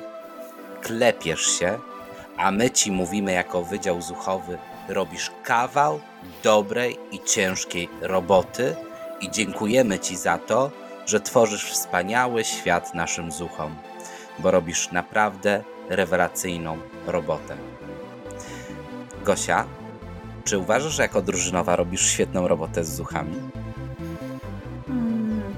klepiesz 0.82 1.46
się, 1.58 1.78
a 2.36 2.50
my 2.50 2.70
ci 2.70 2.92
mówimy 2.92 3.32
jako 3.32 3.62
Wydział 3.62 4.02
Zuchowy, 4.02 4.58
robisz 4.88 5.30
kawał 5.44 6.00
dobrej 6.42 6.98
i 7.12 7.20
ciężkiej 7.20 7.88
roboty 8.00 8.76
i 9.20 9.30
dziękujemy 9.30 9.98
ci 9.98 10.16
za 10.16 10.38
to, 10.38 10.70
że 11.06 11.20
tworzysz 11.20 11.64
wspaniały 11.70 12.44
świat 12.44 12.94
naszym 12.94 13.32
zuchom, 13.32 13.76
bo 14.38 14.50
robisz 14.50 14.92
naprawdę 14.92 15.62
rewelacyjną 15.88 16.78
robotę. 17.06 17.56
Gosia, 19.24 19.66
czy 20.44 20.58
uważasz, 20.58 20.92
że 20.92 21.02
jako 21.02 21.22
drużynowa 21.22 21.76
robisz 21.76 22.06
świetną 22.06 22.48
robotę 22.48 22.84
z 22.84 22.96
zuchami? 22.96 23.63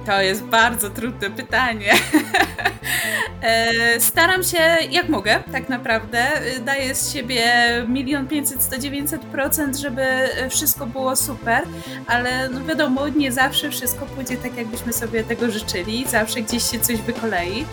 To 0.07 0.23
jest 0.23 0.45
bardzo 0.45 0.90
trudne 0.90 1.31
pytanie. 1.31 1.92
E, 3.42 4.01
staram 4.01 4.42
się 4.42 4.59
jak 4.90 5.09
mogę, 5.09 5.42
tak 5.53 5.69
naprawdę. 5.69 6.29
Daję 6.64 6.95
z 6.95 7.12
siebie 7.12 7.45
milion 7.88 8.29
pięćset, 8.29 8.62
sto 8.62 8.79
dziewięćset 8.79 9.21
procent, 9.21 9.77
żeby 9.77 10.07
wszystko 10.51 10.87
było 10.87 11.16
super, 11.16 11.64
ale 12.07 12.49
no 12.49 12.64
wiadomo, 12.64 13.09
nie 13.09 13.33
zawsze 13.33 13.71
wszystko 13.71 14.07
pójdzie 14.07 14.37
tak, 14.37 14.57
jakbyśmy 14.57 14.92
sobie 14.92 15.25
tego 15.25 15.51
życzyli. 15.51 16.07
Zawsze 16.09 16.42
gdzieś 16.42 16.71
się 16.71 16.81
coś 16.81 16.97
wykolei. 16.97 17.66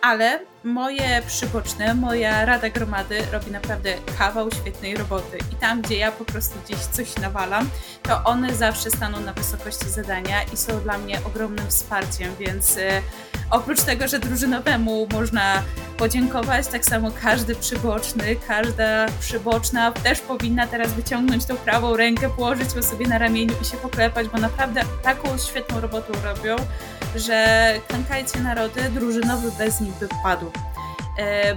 Ale 0.00 0.40
moje 0.64 1.22
przyboczne, 1.26 1.94
moja 1.94 2.44
Rada 2.44 2.70
Gromady 2.70 3.18
robi 3.32 3.50
naprawdę 3.50 3.94
kawał 4.18 4.50
świetnej 4.50 4.96
roboty 4.96 5.38
i 5.52 5.56
tam, 5.56 5.82
gdzie 5.82 5.96
ja 5.96 6.12
po 6.12 6.24
prostu 6.24 6.54
gdzieś 6.64 6.78
coś 6.78 7.16
nawalam, 7.16 7.70
to 8.02 8.24
one 8.24 8.54
zawsze 8.54 8.90
staną 8.90 9.20
na 9.20 9.32
wysokości 9.32 9.88
zadania 9.88 10.42
i 10.42 10.56
są 10.56 10.80
dla 10.80 10.98
mnie 10.98 11.18
ogromnym 11.24 11.66
wsparciem, 11.68 12.34
więc 12.38 12.78
e, 12.78 13.02
oprócz 13.50 13.82
tego, 13.82 14.08
że 14.08 14.18
drużynowemu 14.18 15.08
można 15.12 15.62
podziękować, 15.96 16.66
tak 16.66 16.84
samo 16.84 17.10
każdy 17.22 17.54
przyboczny, 17.54 18.36
każda 18.48 19.06
przyboczna 19.20 19.92
też 19.92 20.20
powinna 20.20 20.66
teraz 20.66 20.92
wyciągnąć 20.92 21.44
tą 21.44 21.56
prawą 21.56 21.96
rękę, 21.96 22.30
położyć 22.30 22.74
ją 22.74 22.82
sobie 22.82 23.08
na 23.08 23.18
ramieniu 23.18 23.54
i 23.62 23.64
się 23.64 23.76
poklepać, 23.76 24.28
bo 24.28 24.38
naprawdę 24.38 24.82
taką 25.02 25.38
świetną 25.38 25.80
robotę 25.80 26.12
robią, 26.24 26.56
że 27.16 27.72
klękajcie 27.88 28.40
narody, 28.40 28.90
drużynowy 28.90 29.52
bez 29.58 29.80
nich 29.80 29.94
by 29.94 30.08
padł. 30.22 30.46
E, 30.46 30.51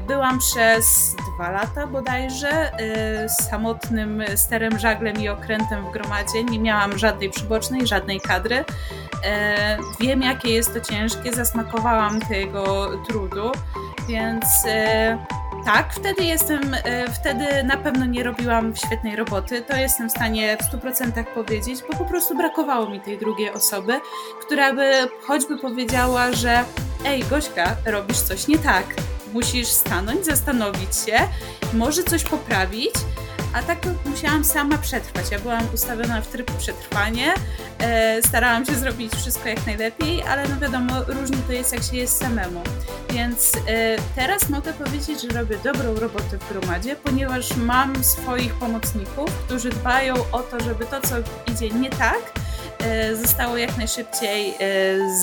byłam 0.08 0.40
przez 0.40 1.16
dwa 1.36 1.52
lata 1.52 1.88
bodajże 1.88 2.50
e, 2.50 3.30
samotnym 3.30 4.24
sterem, 4.36 4.80
żaglem 4.80 5.22
i 5.22 5.30
okrętem 5.30 5.86
w 5.86 5.92
gromadzie. 5.92 6.44
Nie 6.44 6.60
miałam 6.60 6.98
żadnej 6.98 7.30
przybocznej, 7.30 7.88
żadnej 7.88 8.22
kadry. 8.22 8.66
E, 9.24 9.78
wiem, 10.00 10.22
jakie 10.22 10.50
jest 10.50 10.74
to 10.74 10.82
ciężkie, 10.82 11.34
zasmakowałam 11.34 12.22
tego 12.22 12.92
trudu, 13.08 13.52
więc 14.08 14.46
tak, 15.66 15.94
wtedy 15.94 16.24
jestem, 16.24 16.76
wtedy 17.14 17.64
na 17.64 17.78
pewno 17.78 18.06
nie 18.06 18.24
robiłam 18.24 18.76
świetnej 18.76 19.16
roboty. 19.16 19.62
To 19.62 19.78
jestem 19.78 20.10
w 20.10 20.12
stanie 20.12 20.58
w 20.58 20.76
100% 20.76 21.24
powiedzieć, 21.24 21.80
bo 21.92 21.98
po 21.98 22.06
prostu 22.06 22.38
brakowało 22.38 22.90
mi 22.90 23.02
tej 23.02 23.18
drugiej 23.18 23.52
osoby, 23.52 24.00
która 24.42 24.74
by 24.74 24.92
choćby 25.28 25.58
powiedziała, 25.58 26.32
że 26.32 26.64
ej, 27.06 27.24
Gośka, 27.24 27.76
robisz 27.86 28.20
coś 28.20 28.48
nie 28.48 28.58
tak 28.58 28.86
musisz 29.36 29.68
stanąć, 29.68 30.26
zastanowić 30.26 30.96
się, 31.06 31.18
może 31.74 32.04
coś 32.04 32.24
poprawić, 32.24 32.94
a 33.54 33.64
tak 33.64 33.80
musiałam 34.06 34.46
sama 34.46 34.78
przetrwać. 34.78 35.32
Ja 35.32 35.40
byłam 35.40 35.64
ustawiona 35.74 36.22
w 36.22 36.28
tryb 36.28 36.52
przetrwanie, 36.52 37.34
e, 37.80 38.22
starałam 38.22 38.66
się 38.66 38.76
zrobić 38.76 39.14
wszystko 39.14 39.50
jak 39.50 39.66
najlepiej, 39.66 40.24
ale 40.24 40.48
no 40.48 40.60
wiadomo, 40.60 40.94
różnie 41.08 41.38
to 41.48 41.54
jest 41.54 41.74
jak 41.74 41.84
się 41.84 41.98
jest 41.98 42.18
samemu. 42.18 42.62
Więc 43.10 43.52
e, 43.68 43.98
teraz 44.16 44.50
mogę 44.50 44.74
powiedzieć, 44.74 45.22
że 45.22 45.28
robię 45.28 45.58
dobrą 45.64 45.96
robotę 45.96 46.38
w 46.38 46.50
gromadzie, 46.50 46.96
ponieważ 46.96 47.56
mam 47.56 48.04
swoich 48.04 48.54
pomocników, 48.54 49.32
którzy 49.46 49.70
dbają 49.70 50.16
o 50.32 50.40
to, 50.40 50.60
żeby 50.60 50.86
to, 50.86 51.02
co 51.02 51.16
idzie 51.54 51.70
nie 51.70 51.90
tak, 51.90 52.45
zostało 53.16 53.58
jak 53.58 53.78
najszybciej 53.78 54.50
e, 54.50 54.56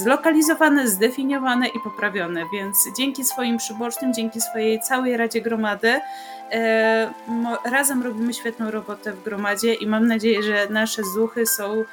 zlokalizowane, 0.02 0.88
zdefiniowane 0.88 1.68
i 1.68 1.80
poprawione. 1.84 2.44
Więc 2.52 2.76
dzięki 2.96 3.24
swoim 3.24 3.56
przybocznym, 3.56 4.14
dzięki 4.14 4.40
swojej 4.40 4.80
całej 4.80 5.16
Radzie 5.16 5.40
Gromady, 5.40 5.88
e, 5.88 6.00
razem 7.64 8.02
robimy 8.02 8.34
świetną 8.34 8.70
robotę 8.70 9.12
w 9.12 9.22
gromadzie 9.22 9.74
i 9.74 9.86
mam 9.86 10.06
nadzieję, 10.06 10.42
że 10.42 10.68
nasze 10.70 11.02
zuchy 11.04 11.46
są 11.46 11.84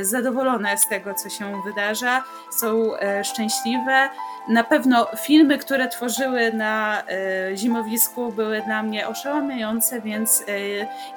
zadowolone 0.00 0.78
z 0.78 0.88
tego, 0.88 1.14
co 1.14 1.28
się 1.28 1.62
wydarza, 1.64 2.24
są 2.50 2.90
szczęśliwe 3.24 4.08
na 4.48 4.64
pewno 4.64 5.06
filmy, 5.16 5.58
które 5.58 5.88
tworzyły 5.88 6.52
na 6.52 7.02
e, 7.06 7.56
zimowisku, 7.56 8.32
były 8.32 8.62
dla 8.62 8.82
mnie 8.82 9.08
oszałamiające, 9.08 10.00
więc 10.00 10.44
e, 10.48 10.60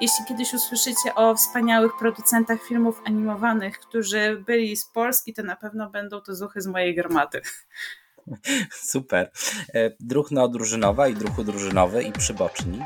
jeśli 0.00 0.24
kiedyś 0.28 0.54
usłyszycie 0.54 1.14
o 1.14 1.34
wspaniałych 1.34 1.92
producentach 1.98 2.62
filmów 2.62 3.02
animowanych, 3.04 3.78
którzy 3.78 4.42
byli 4.46 4.76
z 4.76 4.84
Polski, 4.84 5.34
to 5.34 5.42
na 5.42 5.56
pewno 5.56 5.90
będą 5.90 6.20
to 6.20 6.34
zuchy 6.34 6.60
z 6.60 6.66
mojej 6.66 6.94
gromady. 6.94 7.40
Super. 8.92 9.30
E, 9.74 9.90
Druhno 10.00 10.48
drużynowa 10.48 11.08
i 11.08 11.14
druhu 11.14 11.44
drużynowy 11.44 12.02
i 12.02 12.12
przyboczni. 12.12 12.78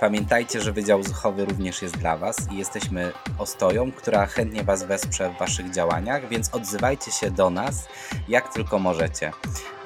Pamiętajcie, 0.00 0.60
że 0.60 0.72
Wydział 0.72 1.02
Zuchowy 1.02 1.44
również 1.44 1.82
jest 1.82 1.96
dla 1.96 2.16
Was 2.16 2.36
i 2.52 2.56
jesteśmy 2.56 3.12
ostoją, 3.38 3.92
która 3.92 4.26
chętnie 4.26 4.64
Was 4.64 4.84
wesprze 4.84 5.30
w 5.30 5.38
Waszych 5.38 5.70
działaniach, 5.70 6.28
więc 6.28 6.54
odzywajcie 6.54 7.10
się 7.10 7.30
do 7.30 7.50
nas 7.50 7.88
jak 8.28 8.54
tylko 8.54 8.78
możecie. 8.78 9.32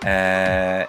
Eee, 0.05 0.87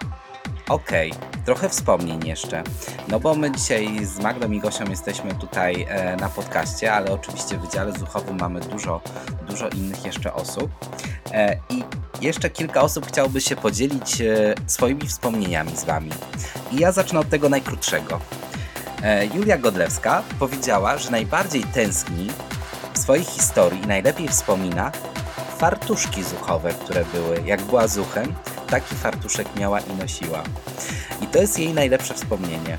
Okej, 0.69 1.11
okay. 1.11 1.43
trochę 1.45 1.69
wspomnień 1.69 2.27
jeszcze. 2.27 2.63
No 3.07 3.19
bo 3.19 3.35
my 3.35 3.51
dzisiaj 3.51 4.05
z 4.05 4.19
Magdą 4.19 4.51
i 4.51 4.59
Gosią 4.59 4.89
jesteśmy 4.89 5.35
tutaj 5.35 5.85
e, 5.89 6.15
na 6.15 6.29
podcaście, 6.29 6.93
ale 6.93 7.11
oczywiście 7.11 7.57
w 7.57 7.61
Wydziale 7.61 7.91
Zuchowym 7.99 8.37
mamy 8.39 8.59
dużo, 8.59 9.01
dużo 9.47 9.69
innych 9.69 10.05
jeszcze 10.05 10.33
osób. 10.33 10.71
E, 11.31 11.57
I 11.69 11.83
jeszcze 12.25 12.49
kilka 12.49 12.81
osób 12.81 13.07
chciałoby 13.07 13.41
się 13.41 13.55
podzielić 13.55 14.21
e, 14.21 14.55
swoimi 14.67 15.07
wspomnieniami 15.07 15.77
z 15.77 15.83
Wami. 15.83 16.11
I 16.71 16.75
ja 16.75 16.91
zacznę 16.91 17.19
od 17.19 17.29
tego 17.29 17.49
najkrótszego. 17.49 18.19
E, 19.03 19.25
Julia 19.25 19.57
Godlewska 19.57 20.23
powiedziała, 20.39 20.97
że 20.97 21.11
najbardziej 21.11 21.63
tęskni 21.63 22.27
w 22.93 22.99
swojej 22.99 23.25
historii 23.25 23.83
i 23.83 23.87
najlepiej 23.87 24.27
wspomina 24.27 24.91
fartuszki 25.57 26.23
zuchowe, 26.23 26.73
które 26.73 27.05
były. 27.13 27.41
Jak 27.45 27.61
była 27.61 27.87
zuchem, 27.87 28.33
taki 28.69 28.95
fartuszek 28.95 29.47
miała 29.55 29.79
i 29.79 29.93
nosiła. 29.93 30.43
I 31.21 31.27
to 31.27 31.39
jest 31.39 31.59
jej 31.59 31.73
najlepsze 31.73 32.13
wspomnienie. 32.13 32.77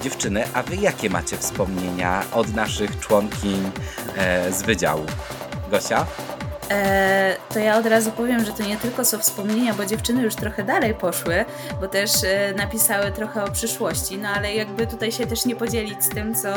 Dziewczyny, 0.00 0.44
a 0.54 0.62
wy 0.62 0.76
jakie 0.76 1.10
macie 1.10 1.36
wspomnienia 1.36 2.24
od 2.32 2.54
naszych 2.54 3.00
członkiń 3.00 3.70
e, 4.16 4.52
z 4.52 4.62
wydziału? 4.62 5.06
Gosia? 5.70 6.06
E, 6.70 7.36
to 7.54 7.58
ja 7.58 7.76
od 7.78 7.86
razu 7.86 8.12
powiem, 8.12 8.44
że 8.44 8.52
to 8.52 8.62
nie 8.62 8.76
tylko 8.76 9.04
są 9.04 9.18
wspomnienia, 9.18 9.74
bo 9.74 9.86
dziewczyny 9.86 10.22
już 10.22 10.34
trochę 10.34 10.64
dalej 10.64 10.94
poszły, 10.94 11.44
bo 11.80 11.88
też 11.88 12.10
e, 12.24 12.54
napisały 12.56 13.10
trochę 13.10 13.44
o 13.44 13.50
przyszłości, 13.50 14.18
no 14.18 14.28
ale 14.28 14.54
jakby 14.54 14.86
tutaj 14.86 15.12
się 15.12 15.26
też 15.26 15.44
nie 15.44 15.56
podzielić 15.56 16.04
z 16.04 16.08
tym, 16.08 16.34
co 16.34 16.48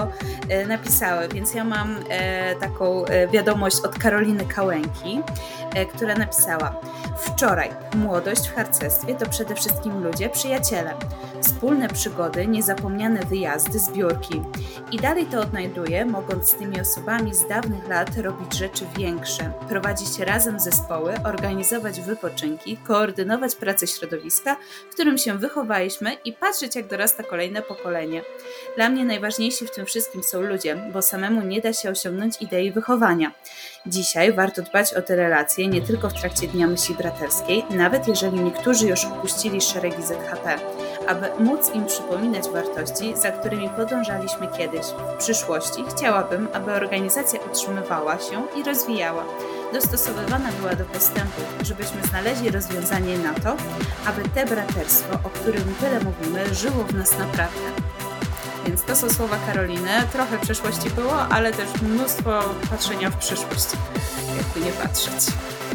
e, 0.49 0.65
napisały. 0.65 1.27
Więc 1.27 1.53
ja 1.53 1.63
mam 1.63 1.95
taką 2.59 3.05
wiadomość 3.31 3.77
od 3.85 3.99
Karoliny 3.99 4.45
Kałęki, 4.45 5.21
która 5.93 6.15
napisała: 6.15 6.75
Wczoraj 7.17 7.69
młodość 7.95 8.47
w 8.47 8.55
harcerstwie 8.55 9.15
to 9.15 9.29
przede 9.29 9.55
wszystkim 9.55 10.03
ludzie, 10.03 10.29
przyjaciele, 10.29 10.93
wspólne 11.41 11.89
przygody, 11.89 12.47
niezapomniane 12.47 13.19
wyjazdy, 13.25 13.79
zbiórki. 13.79 14.41
I 14.91 14.97
dalej 14.97 15.25
to 15.25 15.39
odnajduję, 15.39 16.05
mogąc 16.05 16.49
z 16.49 16.55
tymi 16.55 16.81
osobami 16.81 17.35
z 17.35 17.47
dawnych 17.47 17.87
lat 17.87 18.17
robić 18.17 18.57
rzeczy 18.57 18.85
większe, 18.97 19.51
prowadzić 19.69 20.19
razem 20.19 20.59
zespoły, 20.59 21.13
organizować 21.25 22.01
wypoczynki, 22.01 22.77
koordynować 22.77 23.55
pracę 23.55 23.87
środowiska, 23.87 24.57
w 24.89 24.93
którym 24.93 25.17
się 25.17 25.37
wychowaliśmy 25.37 26.13
i 26.25 26.33
patrzeć, 26.33 26.75
jak 26.75 26.87
dorasta 26.87 27.23
kolejne 27.23 27.61
pokolenie. 27.61 28.21
Dla 28.75 28.89
mnie 28.89 29.05
najważniejsi 29.05 29.67
w 29.67 29.71
tym 29.71 29.85
wszystkim 29.85 30.23
są 30.23 30.41
ludzie, 30.41 30.75
bo 30.93 31.01
samemu 31.01 31.41
nie 31.41 31.61
da 31.61 31.73
się 31.73 31.89
osiągnąć 31.89 32.41
idei 32.41 32.71
wychowania. 32.71 33.31
Dzisiaj 33.89 34.33
warto 34.33 34.61
dbać 34.61 34.93
o 34.93 35.01
te 35.01 35.15
relacje 35.15 35.67
nie 35.67 35.81
tylko 35.81 36.09
w 36.09 36.13
trakcie 36.13 36.47
Dnia 36.47 36.67
Myśli 36.67 36.95
Braterskiej, 36.95 37.65
nawet 37.69 38.07
jeżeli 38.07 38.39
niektórzy 38.39 38.87
już 38.87 39.05
opuścili 39.05 39.61
szeregi 39.61 40.03
ZHP, 40.03 40.59
aby 41.07 41.43
móc 41.43 41.71
im 41.73 41.85
przypominać 41.85 42.49
wartości, 42.49 43.17
za 43.17 43.31
którymi 43.31 43.69
podążaliśmy 43.69 44.47
kiedyś. 44.57 44.85
W 45.15 45.17
przyszłości 45.17 45.83
chciałabym, 45.89 46.47
aby 46.53 46.71
organizacja 46.71 47.39
utrzymywała 47.51 48.19
się 48.19 48.47
i 48.55 48.63
rozwijała, 48.63 49.25
dostosowywana 49.73 50.49
była 50.59 50.75
do 50.75 50.85
postępu, 50.85 51.41
żebyśmy 51.63 52.03
znaleźli 52.09 52.51
rozwiązanie 52.51 53.17
na 53.17 53.33
to, 53.33 53.57
aby 54.05 54.29
te 54.29 54.45
braterstwo, 54.45 55.19
o 55.23 55.29
którym 55.29 55.75
tyle 55.79 55.99
mówimy, 55.99 56.55
żyło 56.55 56.83
w 56.83 56.93
nas 56.93 57.11
naprawdę. 57.19 57.96
Więc 58.67 58.83
to 58.83 58.95
są 58.95 59.09
słowa 59.09 59.37
Karoliny. 59.45 59.89
Trochę 60.13 60.39
przeszłości 60.39 60.89
było, 60.89 61.19
ale 61.19 61.51
też 61.53 61.81
mnóstwo 61.81 62.39
patrzenia 62.69 63.09
w 63.09 63.17
przyszłość, 63.17 63.65
jakby 64.37 64.65
nie 64.65 64.71
patrzeć. 64.71 65.25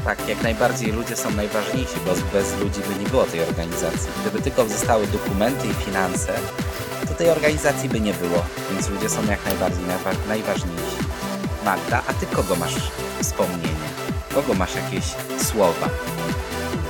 Tak, 0.04 0.28
jak 0.28 0.42
najbardziej 0.42 0.92
ludzie 0.92 1.16
są 1.16 1.30
najważniejsi, 1.30 1.94
bo 2.06 2.12
bez 2.38 2.56
ludzi 2.60 2.80
by 2.88 3.02
nie 3.04 3.10
było 3.10 3.24
tej 3.24 3.40
organizacji. 3.40 4.08
Gdyby 4.20 4.42
tylko 4.42 4.68
zostały 4.68 5.06
dokumenty 5.06 5.68
i 5.68 5.74
finanse, 5.74 6.32
to 7.08 7.14
tej 7.14 7.30
organizacji 7.30 7.88
by 7.88 8.00
nie 8.00 8.14
było, 8.14 8.44
więc 8.72 8.88
ludzie 8.88 9.08
są 9.08 9.24
jak 9.26 9.44
najbardziej 9.46 9.84
najwa- 9.84 10.28
najważniejsi. 10.28 10.96
Magda, 11.64 12.02
a 12.08 12.12
ty 12.14 12.26
kogo 12.26 12.56
masz 12.56 12.74
wspomnienie? 13.22 13.88
Kogo 14.34 14.54
masz 14.54 14.74
jakieś 14.74 15.04
słowa? 15.46 15.88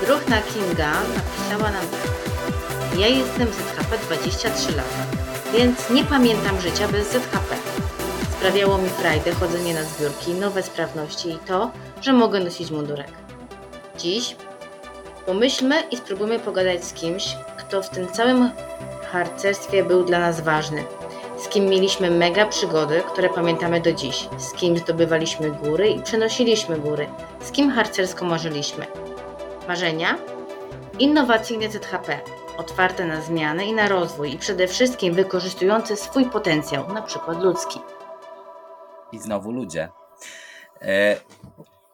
Druhna 0.06 0.42
Kinga 0.42 0.92
napisała 0.92 1.70
nam 1.70 1.86
tak. 1.86 2.10
Ja 2.98 3.06
jestem 3.06 3.48
z 3.52 3.56
ZHP 3.56 3.98
23 3.98 4.72
lata, 4.76 5.21
więc 5.52 5.90
nie 5.90 6.04
pamiętam 6.04 6.60
życia 6.60 6.88
bez 6.88 7.12
ZHP. 7.12 7.56
Sprawiało 8.38 8.78
mi 8.78 8.88
frajdę 8.88 9.32
chodzenie 9.32 9.74
na 9.74 9.84
zbiórki, 9.84 10.34
nowe 10.34 10.62
sprawności 10.62 11.28
i 11.28 11.38
to, 11.38 11.70
że 12.00 12.12
mogę 12.12 12.40
nosić 12.40 12.70
mundurek. 12.70 13.08
Dziś 13.98 14.36
pomyślmy 15.26 15.82
i 15.90 15.96
spróbujmy 15.96 16.38
pogadać 16.38 16.84
z 16.84 16.92
kimś, 16.92 17.36
kto 17.58 17.82
w 17.82 17.90
tym 17.90 18.08
całym 18.08 18.50
harcerstwie 19.12 19.84
był 19.84 20.04
dla 20.04 20.18
nas 20.18 20.40
ważny. 20.40 20.84
Z 21.38 21.48
kim 21.48 21.66
mieliśmy 21.66 22.10
mega 22.10 22.46
przygody, 22.46 23.02
które 23.12 23.28
pamiętamy 23.28 23.80
do 23.80 23.92
dziś. 23.92 24.28
Z 24.38 24.52
kim 24.52 24.78
zdobywaliśmy 24.78 25.50
góry 25.50 25.88
i 25.88 26.02
przenosiliśmy 26.02 26.78
góry. 26.78 27.06
Z 27.40 27.52
kim 27.52 27.70
harcersko 27.70 28.24
marzyliśmy. 28.24 28.86
Marzenia? 29.68 30.18
Innowacyjne 30.98 31.70
ZHP. 31.70 32.20
Otwarte 32.56 33.04
na 33.06 33.20
zmiany 33.20 33.66
i 33.66 33.72
na 33.72 33.88
rozwój 33.88 34.34
i 34.34 34.38
przede 34.38 34.68
wszystkim 34.68 35.14
wykorzystujące 35.14 35.96
swój 35.96 36.30
potencjał, 36.30 36.92
na 36.94 37.02
przykład 37.02 37.42
ludzki. 37.42 37.80
I 39.12 39.18
znowu 39.18 39.52
ludzie. 39.52 39.88
E, 40.82 41.16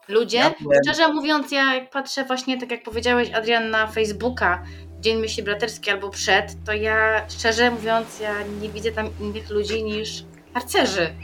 Ludzie, 0.09 0.39
Ja 0.39 0.55
byłem- 0.61 0.79
szczerze 0.85 1.09
mówiąc, 1.13 1.53
ja 1.53 1.75
jak 1.75 1.91
patrzę 1.91 2.25
właśnie, 2.25 2.61
tak 2.61 2.71
jak 2.71 2.83
powiedziałeś 2.83 3.31
Adrian, 3.33 3.71
na 3.71 3.87
Facebooka, 3.87 4.63
Dzień 5.01 5.19
Myśli 5.21 5.43
Braterskiej 5.43 5.95
albo 5.95 6.11
przed, 6.11 6.53
to 6.67 6.73
ja 6.73 7.27
szczerze 7.29 7.71
mówiąc, 7.71 8.21
ja 8.21 8.35
nie 8.61 8.69
widzę 8.69 8.93
tam 8.93 9.11
innych 9.21 9.51
ludzi 9.51 9.85
niż 9.85 10.25
harcerzy. 10.55 11.15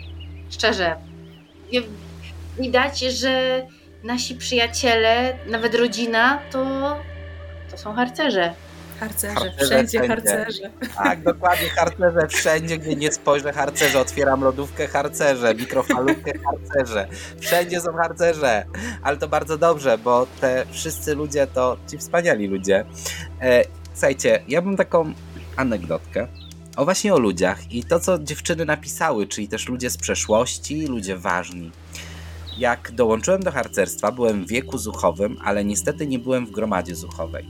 Szczerze. 0.51 0.97
Nie, 1.73 1.81
widać, 2.59 2.99
że 3.01 3.67
nasi 4.03 4.35
przyjaciele, 4.35 5.39
nawet 5.47 5.75
rodzina, 5.75 6.39
to, 6.51 6.65
to 7.71 7.79
są 7.79 7.95
harcerze. 7.95 8.55
Harcerze, 9.05 9.35
Harcerze 9.35 9.65
wszędzie 9.67 9.99
wszędzie. 10.03 10.09
harcerze. 10.09 10.71
tak, 10.97 11.23
dokładnie, 11.23 11.69
harcerze 11.69 12.29
wszędzie, 12.39 12.79
gdzie 12.79 12.97
nie 12.97 13.13
spojrzę, 13.13 13.53
harcerze. 13.53 14.01
Otwieram 14.01 14.41
lodówkę, 14.45 14.87
harcerze, 14.89 15.55
mikrofalówkę, 15.55 16.33
harcerze. 16.39 17.09
Wszędzie 17.41 17.81
są 17.81 17.93
harcerze. 17.93 18.65
Ale 19.03 19.17
to 19.17 19.29
bardzo 19.29 19.59
dobrze, 19.59 19.99
bo 19.99 20.27
te 20.41 20.65
wszyscy 20.71 21.15
ludzie 21.15 21.47
to 21.47 21.77
ci 21.91 21.99
wspaniali 21.99 22.47
ludzie. 22.47 22.85
E, 23.41 23.65
słuchajcie, 23.93 24.43
ja 24.49 24.61
mam 24.61 24.77
taką 24.77 25.13
anegdotkę. 25.57 26.29
O 26.77 26.85
właśnie 26.85 27.15
o 27.15 27.19
ludziach 27.19 27.73
i 27.73 27.85
to, 27.85 28.01
co 28.01 28.19
dziewczyny 28.19 28.65
napisały, 28.65 29.27
czyli 29.27 29.49
też 29.49 29.69
ludzie 29.69 29.91
z 29.91 29.97
przeszłości, 29.97 30.87
ludzie 30.87 31.17
ważni. 31.17 31.71
Jak 32.59 32.93
dołączyłem 32.93 33.43
do 33.43 33.53
harcerstwa, 33.53 34.13
byłem 34.13 34.45
w 34.45 34.49
wieku 34.49 34.79
zuchowym, 34.79 35.37
ale 35.45 35.65
niestety 35.65 36.07
nie 36.07 36.19
byłem 36.19 36.47
w 36.47 36.51
gromadzie 36.51 36.95
zuchowej. 36.95 37.47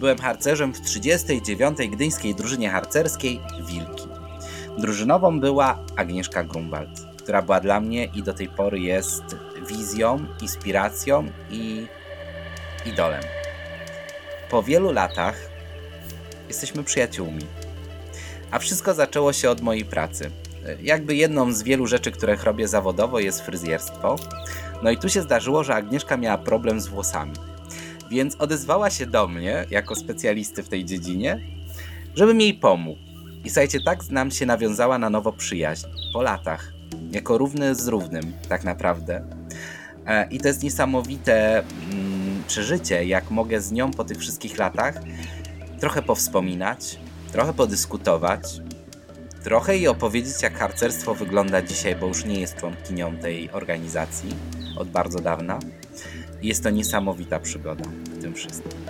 Byłem 0.00 0.18
harcerzem 0.18 0.74
w 0.74 0.80
39. 0.80 1.78
Gdyńskiej 1.92 2.34
Drużynie 2.34 2.70
Harcerskiej 2.70 3.40
Wilki. 3.66 4.08
Drużynową 4.78 5.40
była 5.40 5.78
Agnieszka 5.96 6.44
Grunwald, 6.44 6.90
która 7.18 7.42
była 7.42 7.60
dla 7.60 7.80
mnie 7.80 8.04
i 8.04 8.22
do 8.22 8.34
tej 8.34 8.48
pory 8.48 8.80
jest 8.80 9.22
wizją, 9.68 10.26
inspiracją 10.42 11.26
i 11.50 11.86
idolem. 12.86 13.22
Po 14.50 14.62
wielu 14.62 14.92
latach 14.92 15.36
jesteśmy 16.48 16.84
przyjaciółmi. 16.84 17.46
A 18.50 18.58
wszystko 18.58 18.94
zaczęło 18.94 19.32
się 19.32 19.50
od 19.50 19.60
mojej 19.60 19.84
pracy. 19.84 20.30
Jakby 20.82 21.14
jedną 21.14 21.52
z 21.52 21.62
wielu 21.62 21.86
rzeczy, 21.86 22.10
które 22.10 22.36
robię 22.36 22.68
zawodowo 22.68 23.18
jest 23.18 23.40
fryzjerstwo. 23.40 24.16
No 24.82 24.90
i 24.90 24.98
tu 24.98 25.08
się 25.08 25.22
zdarzyło, 25.22 25.64
że 25.64 25.74
Agnieszka 25.74 26.16
miała 26.16 26.38
problem 26.38 26.80
z 26.80 26.86
włosami. 26.86 27.49
Więc 28.10 28.36
odezwała 28.36 28.90
się 28.90 29.06
do 29.06 29.28
mnie, 29.28 29.66
jako 29.70 29.94
specjalisty 29.94 30.62
w 30.62 30.68
tej 30.68 30.84
dziedzinie, 30.84 31.40
żebym 32.14 32.40
jej 32.40 32.54
pomógł. 32.54 33.00
I 33.44 33.50
słuchajcie, 33.50 33.80
tak 33.84 34.10
nam 34.10 34.30
się 34.30 34.46
nawiązała 34.46 34.98
na 34.98 35.10
nowo 35.10 35.32
przyjaźń. 35.32 35.86
Po 36.12 36.22
latach. 36.22 36.72
Jako 37.10 37.38
równy 37.38 37.74
z 37.74 37.88
równym, 37.88 38.32
tak 38.48 38.64
naprawdę. 38.64 39.24
E, 40.06 40.28
I 40.30 40.40
to 40.40 40.48
jest 40.48 40.62
niesamowite 40.62 41.58
mm, 41.58 42.42
przeżycie, 42.48 43.04
jak 43.04 43.30
mogę 43.30 43.60
z 43.60 43.72
nią 43.72 43.90
po 43.90 44.04
tych 44.04 44.18
wszystkich 44.18 44.58
latach 44.58 44.94
trochę 45.80 46.02
powspominać, 46.02 46.98
trochę 47.32 47.52
podyskutować, 47.52 48.42
trochę 49.44 49.76
jej 49.76 49.88
opowiedzieć, 49.88 50.42
jak 50.42 50.58
harcerstwo 50.58 51.14
wygląda 51.14 51.62
dzisiaj, 51.62 51.96
bo 51.96 52.06
już 52.06 52.24
nie 52.24 52.40
jest 52.40 52.56
członkinią 52.56 53.16
tej 53.16 53.50
organizacji 53.50 54.34
od 54.76 54.88
bardzo 54.88 55.18
dawna. 55.18 55.58
Jest 56.42 56.62
to 56.62 56.70
niesamowita 56.70 57.38
przygoda 57.38 57.84
w 58.04 58.22
tym 58.22 58.34
wszystkim. 58.34 58.80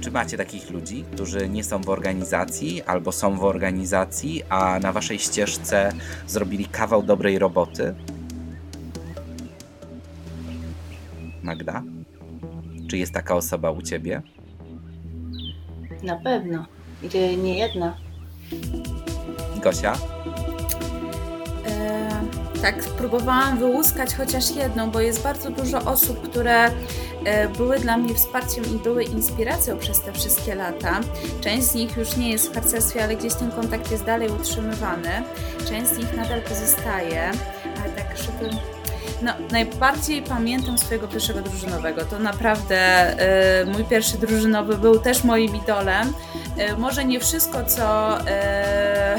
Czy 0.00 0.10
macie 0.10 0.36
takich 0.36 0.70
ludzi, 0.70 1.04
którzy 1.12 1.48
nie 1.48 1.64
są 1.64 1.82
w 1.82 1.88
organizacji 1.88 2.82
albo 2.82 3.12
są 3.12 3.36
w 3.36 3.44
organizacji, 3.44 4.42
a 4.48 4.78
na 4.78 4.92
waszej 4.92 5.18
ścieżce 5.18 5.92
zrobili 6.26 6.66
kawał 6.66 7.02
dobrej 7.02 7.38
roboty? 7.38 7.94
Magda? 11.42 11.82
Czy 12.90 12.98
jest 12.98 13.12
taka 13.12 13.34
osoba 13.34 13.70
u 13.70 13.82
ciebie? 13.82 14.22
Na 16.02 16.16
pewno. 16.16 16.66
I 17.02 17.08
to 17.08 17.18
nie 17.18 17.58
jedna. 17.58 17.96
Gosia? 19.62 19.92
E, 21.66 22.05
tak, 22.62 22.78
próbowałam 22.84 23.58
wyłuskać 23.58 24.14
chociaż 24.14 24.50
jedną, 24.50 24.90
bo 24.90 25.00
jest 25.00 25.22
bardzo 25.22 25.50
dużo 25.50 25.78
osób, 25.78 26.28
które 26.30 26.70
e, 27.24 27.48
były 27.48 27.78
dla 27.78 27.96
mnie 27.96 28.14
wsparciem 28.14 28.64
i 28.64 28.78
były 28.78 29.04
inspiracją 29.04 29.78
przez 29.78 30.00
te 30.00 30.12
wszystkie 30.12 30.54
lata. 30.54 31.00
Część 31.40 31.66
z 31.66 31.74
nich 31.74 31.96
już 31.96 32.16
nie 32.16 32.30
jest 32.30 32.50
w 32.50 32.54
harcerstwie, 32.54 33.04
ale 33.04 33.16
gdzieś 33.16 33.34
ten 33.34 33.50
kontakt 33.50 33.90
jest 33.90 34.04
dalej 34.04 34.30
utrzymywany. 34.30 35.10
Część 35.68 35.90
z 35.90 35.98
nich 35.98 36.16
nadal 36.16 36.40
pozostaje, 36.40 37.30
ale 37.82 37.92
tak, 37.92 38.16
żeby 38.16 38.75
no, 39.22 39.32
najbardziej 39.50 40.22
pamiętam 40.22 40.78
swojego 40.78 41.08
pierwszego 41.08 41.40
drużynowego. 41.40 42.04
To 42.04 42.18
naprawdę 42.18 42.78
e, 42.78 43.64
mój 43.64 43.84
pierwszy 43.84 44.18
drużynowy 44.18 44.78
był 44.78 44.98
też 44.98 45.24
moim 45.24 45.56
idolem. 45.56 46.12
E, 46.56 46.76
może 46.76 47.04
nie 47.04 47.20
wszystko, 47.20 47.64
co, 47.64 48.18
e, 48.26 49.18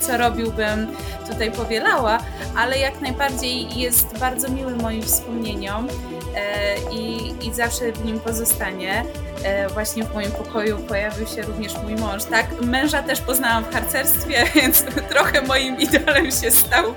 co 0.00 0.16
robiłbym 0.16 0.86
tutaj 1.28 1.52
powielała, 1.52 2.18
ale 2.56 2.78
jak 2.78 3.00
najbardziej 3.00 3.78
jest 3.78 4.18
bardzo 4.18 4.48
miły 4.48 4.76
moim 4.76 5.02
wspomnieniom 5.02 5.88
e, 6.34 6.76
i, 6.92 7.34
i 7.46 7.54
zawsze 7.54 7.92
w 7.92 8.04
nim 8.04 8.20
pozostanie. 8.20 9.04
E, 9.44 9.68
właśnie 9.68 10.04
w 10.04 10.14
moim 10.14 10.30
pokoju 10.30 10.78
pojawił 10.78 11.26
się 11.26 11.42
również 11.42 11.74
mój 11.82 11.94
mąż, 11.94 12.24
tak? 12.24 12.60
Męża 12.62 13.02
też 13.02 13.20
poznałam 13.20 13.64
w 13.64 13.72
harcerstwie, 13.72 14.44
więc 14.54 14.84
trochę 15.10 15.42
moim 15.42 15.80
idolem 15.80 16.30
się 16.30 16.50
stał 16.50 16.90
e, 16.90 16.94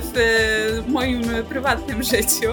w 0.00 0.84
moim 0.88 1.22
prywatnym 1.48 2.02
życiu. 2.02 2.52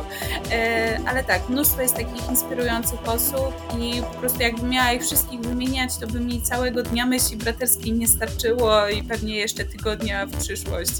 E, 0.51 0.99
Ale 1.07 1.23
tak, 1.23 1.49
mnóstwo 1.49 1.81
jest 1.81 1.95
takich 1.95 2.29
inspirujących 2.29 3.07
osób 3.09 3.53
i 3.79 4.01
po 4.13 4.19
prostu 4.19 4.41
jakbym 4.41 4.69
miała 4.69 4.91
ich 4.91 5.01
wszystkich 5.01 5.39
wymieniać, 5.39 5.97
to 5.97 6.07
by 6.07 6.19
mi 6.19 6.41
całego 6.41 6.83
dnia 6.83 7.05
myśli 7.05 7.37
braterskiej 7.37 7.93
nie 7.93 8.07
starczyło 8.07 8.89
i 8.89 9.03
pewnie 9.03 9.35
jeszcze 9.35 9.65
tygodnia 9.65 10.25
w 10.25 10.37
przyszłość. 10.37 10.91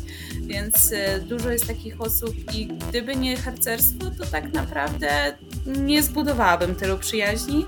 Więc 0.42 0.94
dużo 1.22 1.50
jest 1.50 1.68
takich 1.68 2.02
osób 2.02 2.36
i 2.54 2.68
gdyby 2.68 3.16
nie 3.16 3.38
harcerstwo, 3.38 4.06
to 4.18 4.26
tak 4.26 4.54
naprawdę 4.54 5.34
nie 5.66 6.04
zbudowałabym 6.04 6.76
tylu 6.76 6.98
przyjaźni 6.98 7.66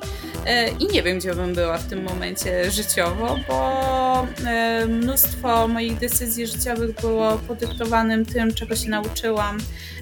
i 0.79 0.87
nie 0.93 1.03
wiem, 1.03 1.19
gdzie 1.19 1.35
bym 1.35 1.53
była 1.53 1.77
w 1.77 1.87
tym 1.87 2.03
momencie 2.03 2.71
życiowo, 2.71 3.37
bo 3.47 4.27
e, 4.45 4.85
mnóstwo 4.85 5.67
moich 5.67 5.97
decyzji 5.97 6.47
życiowych 6.47 6.95
było 7.01 7.37
podyktowanym 7.37 8.25
tym, 8.25 8.53
czego 8.53 8.75
się 8.75 8.89
nauczyłam 8.89 9.57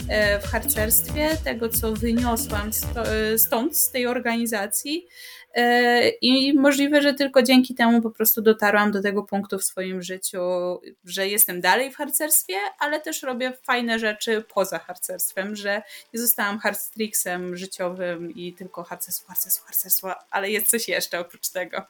e, 0.07 0.39
w 0.39 0.43
harcerstwie, 0.43 1.37
tego, 1.43 1.69
co 1.69 1.93
wyniosłam 1.93 2.69
e, 2.95 3.37
stąd, 3.37 3.77
z 3.77 3.91
tej 3.91 4.07
organizacji. 4.07 5.07
I 6.21 6.53
możliwe, 6.53 7.01
że 7.01 7.13
tylko 7.13 7.43
dzięki 7.43 7.75
temu 7.75 8.01
po 8.01 8.11
prostu 8.11 8.41
dotarłam 8.41 8.91
do 8.91 9.01
tego 9.01 9.23
punktu 9.23 9.59
w 9.59 9.63
swoim 9.63 10.01
życiu, 10.01 10.39
że 11.05 11.27
jestem 11.27 11.61
dalej 11.61 11.91
w 11.91 11.95
harcerstwie, 11.95 12.55
ale 12.79 13.01
też 13.01 13.23
robię 13.23 13.53
fajne 13.63 13.99
rzeczy 13.99 14.43
poza 14.53 14.79
harcerstwem, 14.79 15.55
że 15.55 15.81
nie 16.13 16.19
zostałam 16.19 16.59
harstrixem 16.59 17.57
życiowym 17.57 18.31
i 18.31 18.53
tylko 18.53 18.83
harcerstwo, 18.83 19.27
harcerstwo, 19.27 19.65
harcerstwo, 19.65 20.15
ale 20.29 20.51
jest 20.51 20.67
coś 20.67 20.87
jeszcze 20.87 21.19
oprócz 21.19 21.49
tego. 21.49 21.85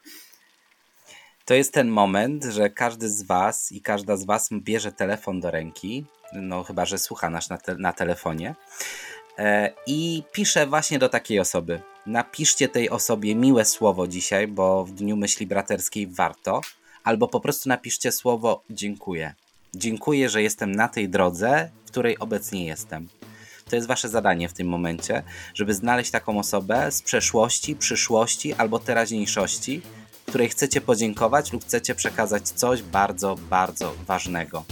To 1.44 1.54
jest 1.54 1.72
ten 1.72 1.88
moment, 1.88 2.44
że 2.44 2.70
każdy 2.70 3.08
z 3.08 3.22
Was 3.22 3.72
i 3.72 3.80
każda 3.80 4.16
z 4.16 4.24
Was 4.24 4.48
bierze 4.52 4.92
telefon 4.92 5.40
do 5.40 5.50
ręki, 5.50 6.04
no 6.32 6.64
chyba, 6.64 6.84
że 6.84 6.98
słucha 6.98 7.30
nas 7.30 7.50
na, 7.50 7.58
te, 7.58 7.74
na 7.74 7.92
telefonie, 7.92 8.54
e, 9.38 9.74
i 9.86 10.22
pisze 10.32 10.66
właśnie 10.66 10.98
do 10.98 11.08
takiej 11.08 11.40
osoby. 11.40 11.80
Napiszcie 12.06 12.68
tej 12.68 12.90
osobie 12.90 13.34
miłe 13.34 13.64
słowo 13.64 14.06
dzisiaj, 14.06 14.48
bo 14.48 14.84
w 14.84 14.92
Dniu 14.92 15.16
Myśli 15.16 15.46
Braterskiej 15.46 16.06
warto, 16.06 16.60
albo 17.04 17.28
po 17.28 17.40
prostu 17.40 17.68
napiszcie 17.68 18.12
słowo 18.12 18.62
dziękuję. 18.70 19.34
Dziękuję, 19.74 20.28
że 20.28 20.42
jestem 20.42 20.72
na 20.72 20.88
tej 20.88 21.08
drodze, 21.08 21.70
w 21.86 21.90
której 21.90 22.18
obecnie 22.18 22.66
jestem. 22.66 23.08
To 23.70 23.76
jest 23.76 23.88
Wasze 23.88 24.08
zadanie 24.08 24.48
w 24.48 24.52
tym 24.52 24.68
momencie, 24.68 25.22
żeby 25.54 25.74
znaleźć 25.74 26.10
taką 26.10 26.38
osobę 26.38 26.92
z 26.92 27.02
przeszłości, 27.02 27.76
przyszłości 27.76 28.54
albo 28.54 28.78
teraźniejszości, 28.78 29.82
której 30.26 30.48
chcecie 30.48 30.80
podziękować 30.80 31.52
lub 31.52 31.64
chcecie 31.64 31.94
przekazać 31.94 32.48
coś 32.48 32.82
bardzo, 32.82 33.36
bardzo 33.50 33.94
ważnego. 34.06 34.64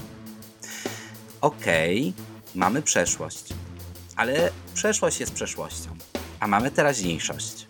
Okej, 1.40 2.12
mamy 2.54 2.82
przeszłość, 2.82 3.44
ale 4.16 4.50
przeszłość 4.74 5.20
jest 5.20 5.32
przeszłością, 5.32 5.96
a 6.42 6.46
mamy 6.46 6.70
teraźniejszość. 6.70 7.66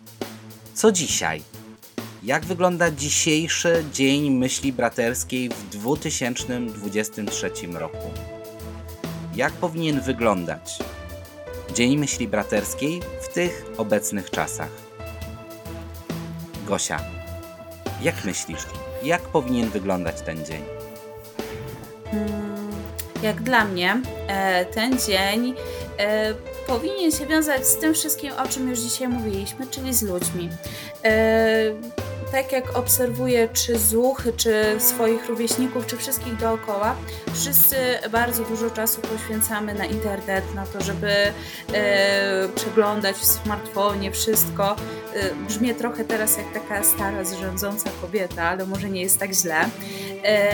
Co 0.74 0.92
dzisiaj? 0.92 1.42
Jak 2.22 2.44
wygląda 2.44 2.90
dzisiejszy 2.90 3.84
dzień 3.92 4.30
myśli 4.30 4.72
braterskiej 4.72 5.48
w 5.48 5.68
2023 5.68 7.50
roku? 7.72 8.10
Jak 9.34 9.52
powinien 9.52 10.00
wyglądać 10.00 10.78
dzień 11.74 11.98
myśli 11.98 12.28
braterskiej 12.28 13.00
w 13.22 13.28
tych 13.34 13.64
obecnych 13.76 14.30
czasach? 14.30 14.70
Gosia, 16.66 17.00
Jak 18.02 18.24
myślisz, 18.24 18.62
jak 19.02 19.22
powinien 19.22 19.70
wyglądać 19.70 20.20
ten 20.20 20.44
dzień? 20.46 20.62
Mm, 22.12 22.70
jak 23.22 23.42
dla 23.42 23.64
mnie, 23.64 24.00
e, 24.28 24.64
ten 24.64 24.98
dzień 24.98 25.54
e, 25.98 26.34
powinien 26.72 27.12
się 27.12 27.26
wiązać 27.26 27.66
z 27.66 27.78
tym 27.78 27.94
wszystkim, 27.94 28.32
o 28.44 28.48
czym 28.48 28.68
już 28.68 28.78
dzisiaj 28.78 29.08
mówiliśmy, 29.08 29.66
czyli 29.66 29.94
z 29.94 30.02
ludźmi. 30.02 30.48
E, 31.04 31.72
tak 32.32 32.52
jak 32.52 32.76
obserwuję 32.76 33.48
czy 33.52 33.78
zuchy, 33.78 34.32
czy 34.32 34.76
swoich 34.78 35.28
rówieśników, 35.28 35.86
czy 35.86 35.96
wszystkich 35.96 36.36
dookoła, 36.36 36.96
wszyscy 37.32 37.76
bardzo 38.10 38.44
dużo 38.44 38.70
czasu 38.70 39.00
poświęcamy 39.00 39.74
na 39.74 39.84
internet, 39.84 40.54
na 40.54 40.66
to, 40.66 40.80
żeby 40.80 41.12
e, 41.72 42.48
przeglądać 42.54 43.16
w 43.16 43.24
smartfonie 43.24 44.12
wszystko. 44.12 44.76
E, 45.14 45.34
brzmię 45.34 45.74
trochę 45.74 46.04
teraz 46.04 46.36
jak 46.36 46.52
taka 46.52 46.84
stara, 46.84 47.24
zrządząca 47.24 47.90
kobieta, 48.00 48.42
ale 48.42 48.66
może 48.66 48.90
nie 48.90 49.02
jest 49.02 49.18
tak 49.18 49.32
źle. 49.32 49.64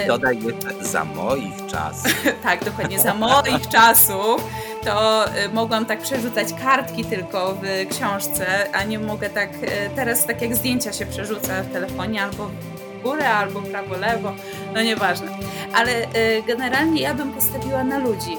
Dodaj 0.06 0.42
jeszcze 0.42 0.84
za 0.84 1.04
moich 1.04 1.66
czasów. 1.66 2.24
tak, 2.42 2.64
dokładnie, 2.64 3.00
za 3.00 3.14
moich 3.14 3.68
czasów 3.68 4.44
to 4.88 5.24
y, 5.26 5.48
mogłam 5.48 5.86
tak 5.86 6.00
przerzucać 6.00 6.48
kartki 6.62 7.04
tylko 7.04 7.54
w 7.54 7.88
książce, 7.90 8.46
a 8.72 8.84
nie 8.84 8.98
mogę 8.98 9.30
tak, 9.30 9.54
y, 9.54 9.90
teraz 9.96 10.26
tak 10.26 10.42
jak 10.42 10.56
zdjęcia 10.56 10.92
się 10.92 11.06
przerzuca 11.06 11.62
w 11.62 11.72
telefonie 11.72 12.22
albo 12.22 12.46
w 12.46 13.02
górę, 13.02 13.30
albo 13.30 13.62
prawo, 13.62 13.96
lewo, 13.96 14.32
no 14.74 14.82
nieważne. 14.82 15.28
Ale 15.74 15.92
y, 16.02 16.42
generalnie 16.46 17.02
ja 17.02 17.14
bym 17.14 17.32
postawiła 17.32 17.84
na 17.84 17.98
ludzi. 17.98 18.36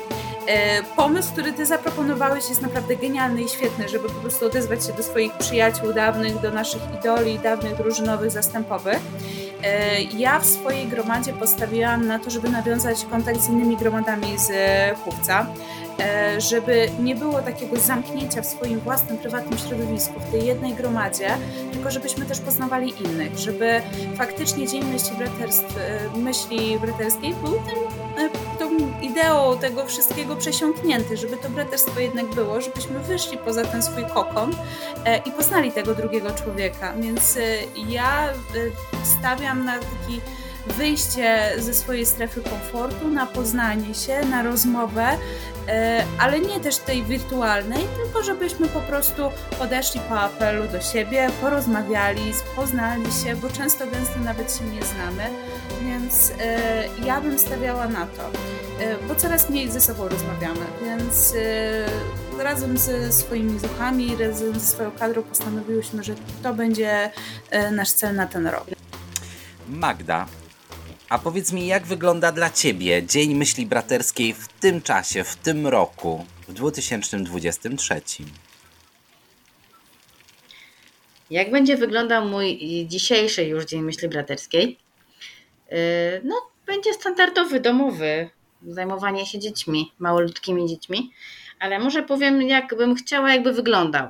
Pomysł, 0.96 1.32
który 1.32 1.54
ty 1.54 1.66
zaproponowałeś 1.66 2.50
jest 2.50 2.62
naprawdę 2.62 2.96
genialny 2.96 3.42
i 3.42 3.50
świetny, 3.50 3.90
żeby 3.90 4.10
po 4.10 4.22
prostu 4.22 4.46
odezwać 4.46 4.86
się 4.86 4.94
do 4.94 5.04
swoich 5.04 5.34
przyjaciół 5.34 5.94
dawnych, 5.94 6.42
do 6.42 6.52
naszych 6.52 6.82
idoli, 7.00 7.40
dawnych 7.40 7.78
drużynowych, 7.78 8.32
zastępowych. 8.32 9.00
Ja 10.18 10.40
w 10.40 10.46
swojej 10.46 10.88
gromadzie 10.88 11.34
postawiłam 11.34 12.08
na 12.08 12.20
to, 12.20 12.30
żeby 12.30 12.50
nawiązać 12.50 13.06
kontakt 13.06 13.42
z 13.42 13.50
innymi 13.50 13.78
gromadami 13.78 14.40
z 14.40 14.50
E, 14.52 14.96
żeby 16.38 16.90
nie 17.00 17.16
było 17.16 17.42
takiego 17.42 17.80
zamknięcia 17.80 18.42
w 18.42 18.46
swoim 18.46 18.80
własnym, 18.80 19.18
prywatnym 19.18 19.60
środowisku, 19.60 20.20
w 20.20 20.32
tej 20.32 20.46
jednej 20.46 20.74
gromadzie, 20.74 21.30
tylko 21.72 21.92
żebyśmy 21.92 22.26
też 22.26 22.40
poznawali 22.40 22.94
innych, 23.04 23.38
żeby 23.38 23.82
faktycznie 24.18 24.68
Dzień 24.68 24.84
Myśli, 24.86 25.18
Braterstw, 25.18 25.78
e, 25.78 26.18
myśli 26.18 26.80
Braterskiej 26.80 27.34
był 27.34 27.52
tym, 27.52 27.78
e, 28.26 28.30
tą 28.60 28.70
ideą 29.02 29.58
tego 29.58 29.86
wszystkiego 29.86 30.36
przesiąknięty, 30.36 31.18
żeby 31.18 31.38
to 31.38 31.50
braterstwo 31.50 32.00
jednak 32.00 32.26
było, 32.26 32.62
żebyśmy 32.62 33.00
wyszli 33.00 33.38
poza 33.38 33.66
ten 33.66 33.84
swój 33.84 34.06
kokon 34.06 34.52
i 35.26 35.32
poznali 35.32 35.72
tego 35.72 35.96
drugiego 35.96 36.32
człowieka. 36.32 36.94
Więc 37.00 37.38
ja 37.88 38.30
stawiam 39.20 39.66
na 39.66 39.74
taki 39.74 40.22
wyjście 40.78 41.52
ze 41.58 41.74
swojej 41.74 42.06
strefy 42.06 42.42
komfortu, 42.42 43.08
na 43.08 43.26
poznanie 43.26 43.96
się, 43.96 44.26
na 44.26 44.44
rozmowę, 44.44 45.08
e, 45.08 45.18
ale 46.20 46.40
nie 46.40 46.60
też 46.60 46.78
tej 46.78 47.04
wirtualnej, 47.04 47.84
tylko 47.98 48.24
żebyśmy 48.24 48.68
po 48.68 48.82
prostu 48.82 49.32
podeszli 49.60 50.02
po 50.10 50.20
apelu 50.20 50.68
do 50.68 50.82
siebie, 50.82 51.30
porozmawiali, 51.42 52.32
poznali 52.56 53.12
się, 53.24 53.36
bo 53.36 53.50
często 53.50 53.88
gęsto 53.88 54.20
nawet 54.20 54.58
się 54.58 54.66
nie 54.66 54.82
znamy, 54.84 55.24
więc 55.82 56.34
e, 56.42 57.06
ja 57.06 57.22
bym 57.22 57.40
stawiała 57.40 57.88
na 57.88 58.06
to, 58.06 58.22
e, 58.84 58.98
bo 59.08 59.16
coraz 59.16 59.50
mniej 59.50 59.72
ze 59.72 59.82
sobą 59.82 60.08
rozmawiamy, 60.08 60.66
więc 60.84 61.34
razem 62.40 62.78
ze 62.78 63.12
swoimi 63.12 63.60
zuchami, 63.60 64.16
razem 64.16 64.54
ze 64.54 64.66
swoją 64.66 64.92
kadrą 64.92 65.24
postanowiłyśmy, 65.24 66.04
że 66.04 66.14
to 66.44 66.54
będzie 66.54 67.12
nasz 67.72 67.92
cel 67.92 68.16
na 68.16 68.28
ten 68.28 68.48
rok. 68.48 68.66
Magda, 69.68 70.26
a 71.10 71.20
powiedz 71.20 71.52
mi, 71.52 71.68
jak 71.68 71.86
wygląda 71.86 72.32
dla 72.32 72.50
Ciebie 72.50 73.04
Dzień 73.04 73.36
Myśli 73.36 73.66
Braterskiej 73.66 74.34
w 74.34 74.48
tym 74.48 74.82
czasie, 74.82 75.24
w 75.24 75.36
tym 75.36 75.68
roku, 75.68 76.26
w 76.48 76.54
2023? 76.54 78.02
Jak 81.30 81.52
będzie 81.52 81.78
wyglądał 81.78 82.26
mój 82.26 82.60
dzisiejszy 82.88 83.44
już 83.44 83.66
Dzień 83.66 83.82
Myśli 83.82 84.10
Braterskiej? 84.10 84.78
Yy, 85.72 85.78
no, 86.24 86.36
będzie 86.66 86.94
standardowy, 86.94 87.60
domowy, 87.60 88.30
zajmowanie 88.68 89.26
się 89.26 89.40
dziećmi, 89.40 89.92
malutkimi 90.00 90.70
dziećmi, 90.70 91.12
ale 91.60 91.80
może 91.80 92.04
powiem, 92.04 92.42
jakbym 92.42 92.96
chciała, 92.96 93.34
jakby 93.34 93.54
wyglądał. 93.54 94.08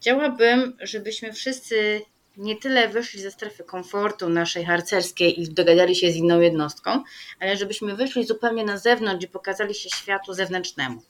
Chciałabym, 0.00 0.76
żebyśmy 0.80 1.32
wszyscy 1.32 2.00
nie 2.36 2.56
tyle 2.56 2.88
wyszli 2.88 3.20
ze 3.20 3.30
strefy 3.30 3.64
komfortu 3.64 4.28
naszej 4.28 4.64
harcerskiej 4.64 5.40
i 5.40 5.48
dogadali 5.48 5.96
się 5.96 6.12
z 6.12 6.16
inną 6.16 6.40
jednostką, 6.40 7.02
ale 7.40 7.56
żebyśmy 7.56 7.96
wyszli 7.96 8.26
zupełnie 8.26 8.64
na 8.64 8.78
zewnątrz 8.78 9.24
i 9.24 9.28
pokazali 9.28 9.74
się 9.74 9.90
światu 9.90 10.34
zewnętrznemu. 10.34 11.02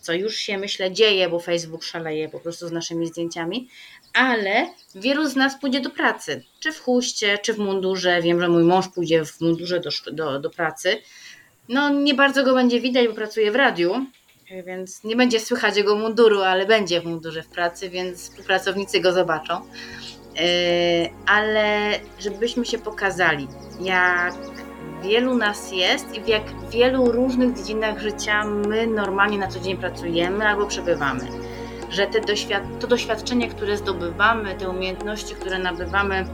Co 0.00 0.12
już 0.12 0.36
się 0.36 0.58
myślę 0.58 0.92
dzieje, 0.92 1.28
bo 1.28 1.40
Facebook 1.40 1.84
szaleje 1.84 2.28
po 2.28 2.40
prostu 2.40 2.68
z 2.68 2.72
naszymi 2.72 3.06
zdjęciami, 3.06 3.68
ale 4.14 4.68
wielu 4.94 5.28
z 5.28 5.36
nas 5.36 5.60
pójdzie 5.60 5.80
do 5.80 5.90
pracy, 5.90 6.44
czy 6.60 6.72
w 6.72 6.80
chuście, 6.80 7.38
czy 7.38 7.54
w 7.54 7.58
mundurze. 7.58 8.22
Wiem, 8.22 8.40
że 8.40 8.48
mój 8.48 8.62
mąż 8.62 8.88
pójdzie 8.88 9.24
w 9.24 9.40
mundurze 9.40 9.80
do, 9.80 9.90
do, 10.12 10.40
do 10.40 10.50
pracy. 10.50 11.02
No, 11.68 11.88
nie 11.88 12.14
bardzo 12.14 12.44
go 12.44 12.54
będzie 12.54 12.80
widać, 12.80 13.08
bo 13.08 13.14
pracuje 13.14 13.52
w 13.52 13.56
radiu, 13.56 14.06
więc 14.66 15.04
nie 15.04 15.16
będzie 15.16 15.40
słychać 15.40 15.76
jego 15.76 15.96
munduru, 15.96 16.42
ale 16.42 16.66
będzie 16.66 17.00
w 17.00 17.04
mundurze 17.04 17.42
w 17.42 17.48
pracy, 17.48 17.90
więc 17.90 18.22
współpracownicy 18.22 19.00
go 19.00 19.12
zobaczą. 19.12 19.60
Yy, 20.34 21.10
ale 21.26 21.90
żebyśmy 22.18 22.64
się 22.64 22.78
pokazali, 22.78 23.48
jak 23.80 24.34
wielu 25.02 25.34
nas 25.34 25.72
jest 25.72 26.14
i 26.14 26.20
w 26.20 26.28
jak 26.28 26.42
wielu 26.70 27.12
różnych 27.12 27.56
dziedzinach 27.56 27.98
życia 27.98 28.44
my 28.44 28.86
normalnie 28.86 29.38
na 29.38 29.46
co 29.46 29.60
dzień 29.60 29.76
pracujemy 29.76 30.48
albo 30.48 30.66
przebywamy. 30.66 31.28
Że 31.90 32.06
te 32.06 32.20
doświad- 32.20 32.78
to 32.80 32.86
doświadczenie, 32.86 33.48
które 33.48 33.76
zdobywamy, 33.76 34.54
te 34.54 34.68
umiejętności, 34.68 35.34
które 35.34 35.58
nabywamy 35.58 36.24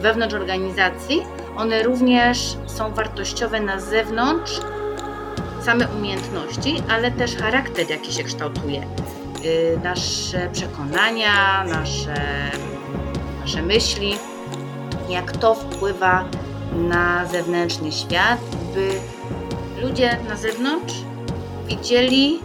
wewnątrz 0.00 0.34
organizacji, 0.34 1.22
one 1.56 1.82
również 1.82 2.56
są 2.66 2.94
wartościowe 2.94 3.60
na 3.60 3.80
zewnątrz, 3.80 4.60
same 5.62 5.88
umiejętności, 5.88 6.82
ale 6.90 7.10
też 7.10 7.36
charakter, 7.36 7.90
jaki 7.90 8.12
się 8.12 8.24
kształtuje. 8.24 8.86
Yy, 9.42 9.80
nasze 9.84 10.48
przekonania, 10.52 11.64
nasze 11.64 12.14
nasze 13.44 13.62
myśli, 13.62 14.18
jak 15.08 15.36
to 15.36 15.54
wpływa 15.54 16.24
na 16.72 17.26
zewnętrzny 17.26 17.92
świat, 17.92 18.40
by 18.74 18.90
ludzie 19.82 20.18
na 20.28 20.36
zewnątrz 20.36 20.94
widzieli, 21.68 22.38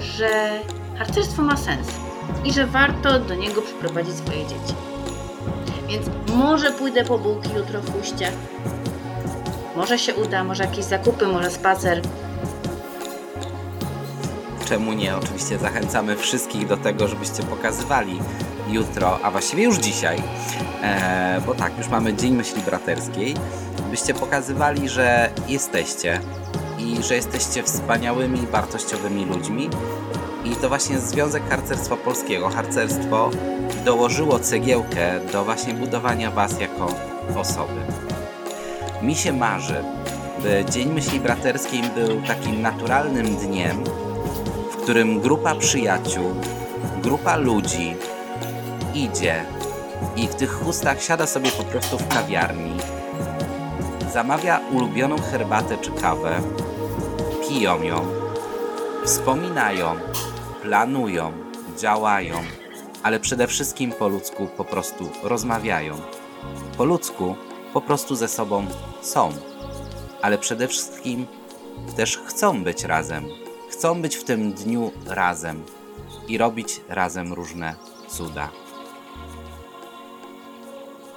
że 0.00 0.60
harcerstwo 0.98 1.42
ma 1.42 1.56
sens 1.56 1.88
i 2.44 2.52
że 2.52 2.66
warto 2.66 3.20
do 3.20 3.34
niego 3.34 3.62
przyprowadzić 3.62 4.14
swoje 4.14 4.42
dzieci. 4.42 4.74
Więc 5.88 6.06
może 6.34 6.72
pójdę 6.72 7.04
po 7.04 7.18
bułki 7.18 7.50
jutro 7.56 7.80
w 7.80 7.92
huście, 7.92 8.32
może 9.76 9.98
się 9.98 10.14
uda, 10.14 10.44
może 10.44 10.64
jakieś 10.64 10.84
zakupy, 10.84 11.26
może 11.26 11.50
spacer. 11.50 12.02
Czemu 14.68 14.92
nie? 14.92 15.16
Oczywiście 15.16 15.58
zachęcamy 15.58 16.16
wszystkich 16.16 16.66
do 16.66 16.76
tego, 16.76 17.08
żebyście 17.08 17.42
pokazywali 17.42 18.20
jutro, 18.68 19.18
a 19.22 19.30
właściwie 19.30 19.64
już 19.64 19.76
dzisiaj, 19.76 20.22
e, 20.82 21.40
bo 21.46 21.54
tak, 21.54 21.78
już 21.78 21.88
mamy 21.88 22.14
Dzień 22.14 22.34
Myśli 22.34 22.62
Braterskiej, 22.62 23.34
byście 23.90 24.14
pokazywali, 24.14 24.88
że 24.88 25.30
jesteście 25.48 26.20
i 26.78 27.02
że 27.02 27.14
jesteście 27.14 27.62
wspaniałymi, 27.62 28.46
wartościowymi 28.46 29.24
ludźmi. 29.24 29.70
I 30.44 30.56
to 30.56 30.68
właśnie 30.68 30.98
Związek 30.98 31.48
Harcerstwa 31.48 31.96
Polskiego, 31.96 32.48
harcerstwo 32.48 33.30
dołożyło 33.84 34.38
cegiełkę 34.38 35.20
do 35.32 35.44
właśnie 35.44 35.74
budowania 35.74 36.30
Was 36.30 36.60
jako 36.60 36.86
osoby. 37.36 37.80
Mi 39.02 39.14
się 39.14 39.32
marzy, 39.32 39.84
by 40.42 40.64
Dzień 40.70 40.92
Myśli 40.92 41.20
Braterskiej 41.20 41.82
był 41.82 42.22
takim 42.22 42.62
naturalnym 42.62 43.36
dniem, 43.36 43.84
w 44.72 44.76
którym 44.76 45.20
grupa 45.20 45.54
przyjaciół, 45.54 46.34
grupa 47.02 47.36
ludzi, 47.36 47.96
idzie. 49.04 49.44
I 50.16 50.28
w 50.28 50.34
tych 50.34 50.52
chustach 50.52 51.02
siada 51.02 51.26
sobie 51.26 51.50
po 51.50 51.62
prostu 51.62 51.98
w 51.98 52.08
kawiarni, 52.08 52.76
zamawia 54.12 54.60
ulubioną 54.72 55.16
herbatę 55.18 55.78
czy 55.78 55.92
kawę, 55.92 56.40
piją 57.48 57.82
ją, 57.82 58.06
wspominają, 59.04 59.96
planują, 60.62 61.32
działają, 61.78 62.34
ale 63.02 63.20
przede 63.20 63.46
wszystkim 63.46 63.92
po 63.92 64.08
ludzku 64.08 64.46
po 64.56 64.64
prostu 64.64 65.10
rozmawiają. 65.22 65.96
Po 66.76 66.84
ludzku 66.84 67.36
po 67.72 67.80
prostu 67.80 68.16
ze 68.16 68.28
sobą 68.28 68.66
są, 69.02 69.32
ale 70.22 70.38
przede 70.38 70.68
wszystkim 70.68 71.26
też 71.96 72.18
chcą 72.18 72.64
być 72.64 72.84
razem. 72.84 73.24
Chcą 73.70 74.02
być 74.02 74.16
w 74.16 74.24
tym 74.24 74.52
dniu 74.52 74.92
razem. 75.06 75.62
I 76.28 76.38
robić 76.38 76.80
razem 76.88 77.32
różne 77.32 77.74
cuda. 78.08 78.48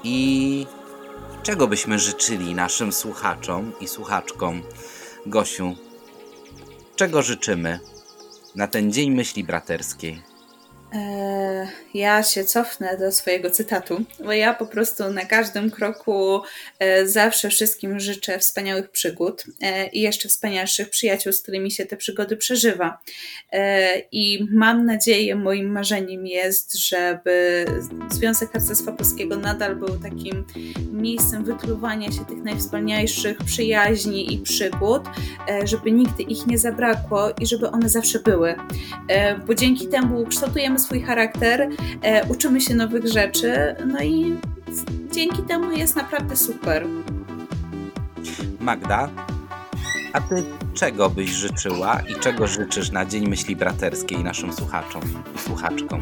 I 0.03 0.65
czego 1.43 1.67
byśmy 1.67 1.99
życzyli 1.99 2.55
naszym 2.55 2.91
słuchaczom 2.91 3.71
i 3.81 3.87
słuchaczkom? 3.87 4.61
Gosiu, 5.25 5.75
czego 6.95 7.21
życzymy 7.21 7.79
na 8.55 8.67
ten 8.67 8.91
Dzień 8.91 9.11
Myśli 9.11 9.43
Braterskiej? 9.43 10.28
E, 10.93 11.67
ja 11.93 12.23
się 12.23 12.43
cofnę 12.43 12.97
do 12.97 13.11
swojego 13.11 13.51
cytatu, 13.51 14.01
bo 14.25 14.31
ja 14.31 14.53
po 14.53 14.65
prostu 14.65 15.13
na 15.13 15.25
każdym 15.25 15.71
kroku 15.71 16.41
e, 16.79 17.07
zawsze 17.07 17.49
wszystkim 17.49 17.99
życzę 17.99 18.39
wspaniałych 18.39 18.91
przygód 18.91 19.43
e, 19.61 19.87
i 19.87 20.01
jeszcze 20.01 20.29
wspanialszych 20.29 20.89
przyjaciół, 20.89 21.33
z 21.33 21.41
którymi 21.41 21.71
się 21.71 21.85
te 21.85 21.97
przygody 21.97 22.37
przeżywa. 22.37 22.99
I 24.11 24.47
mam 24.51 24.85
nadzieję, 24.85 25.35
moim 25.35 25.71
marzeniem 25.71 26.27
jest, 26.27 26.77
żeby 26.77 27.65
Związek 28.11 28.51
Harcerstwa 28.51 28.91
Polskiego 28.91 29.37
nadal 29.37 29.75
był 29.75 29.99
takim 29.99 30.45
miejscem 30.91 31.43
wypluwania 31.45 32.11
się 32.11 32.25
tych 32.25 32.43
najwspanialszych 32.43 33.37
przyjaźni 33.37 34.33
i 34.33 34.37
przygód, 34.37 35.03
żeby 35.63 35.91
nigdy 35.91 36.23
ich 36.23 36.47
nie 36.47 36.57
zabrakło 36.57 37.29
i 37.41 37.47
żeby 37.47 37.71
one 37.71 37.89
zawsze 37.89 38.19
były. 38.19 38.55
Bo 39.47 39.55
dzięki 39.55 39.87
temu 39.87 40.25
kształtujemy 40.25 40.78
swój 40.79 41.01
charakter, 41.01 41.69
e, 42.01 42.25
uczymy 42.27 42.61
się 42.61 42.75
nowych 42.75 43.07
rzeczy, 43.07 43.75
no 43.85 44.03
i 44.03 44.35
dzięki 45.11 45.43
temu 45.43 45.71
jest 45.71 45.95
naprawdę 45.95 46.35
super. 46.35 46.85
Magda, 48.59 49.09
a 50.13 50.21
ty 50.21 50.43
czego 50.73 51.09
byś 51.09 51.29
życzyła 51.29 51.99
i 51.99 52.15
czego 52.15 52.47
życzysz 52.47 52.91
na 52.91 53.05
Dzień 53.05 53.27
Myśli 53.27 53.55
Braterskiej 53.55 54.23
naszym 54.23 54.53
słuchaczom 54.53 55.01
i 55.35 55.39
słuchaczkom? 55.39 56.01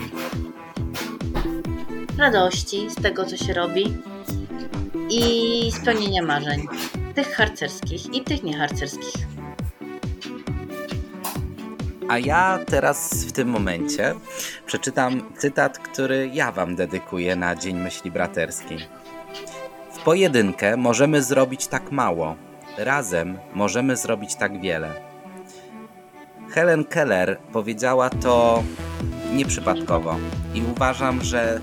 Radości 2.17 2.89
z 2.89 2.95
tego, 2.95 3.25
co 3.25 3.37
się 3.37 3.53
robi 3.53 3.93
i 5.09 5.71
spełnienia 5.71 6.23
marzeń. 6.23 6.67
Tych 7.15 7.35
harcerskich 7.35 8.13
i 8.15 8.21
tych 8.21 8.43
nieharcerskich. 8.43 9.36
A 12.07 12.17
ja 12.17 12.59
teraz 12.65 13.25
w 13.25 13.31
tym 13.31 13.47
momencie 13.47 14.15
przeczytam 14.65 15.21
cytat, 15.37 15.79
który 15.79 16.29
ja 16.33 16.51
Wam 16.51 16.75
dedykuję 16.75 17.35
na 17.35 17.55
Dzień 17.55 17.77
Myśli 17.77 18.11
Braterskiej. 18.11 18.79
W 19.91 20.03
pojedynkę 20.03 20.77
możemy 20.77 21.23
zrobić 21.23 21.67
tak 21.67 21.91
mało, 21.91 22.35
razem 22.77 23.37
możemy 23.53 23.97
zrobić 23.97 24.35
tak 24.35 24.61
wiele. 24.61 24.93
Helen 26.49 26.85
Keller 26.85 27.37
powiedziała 27.53 28.09
to 28.09 28.63
nieprzypadkowo 29.33 30.15
i 30.53 30.61
uważam, 30.75 31.23
że 31.23 31.59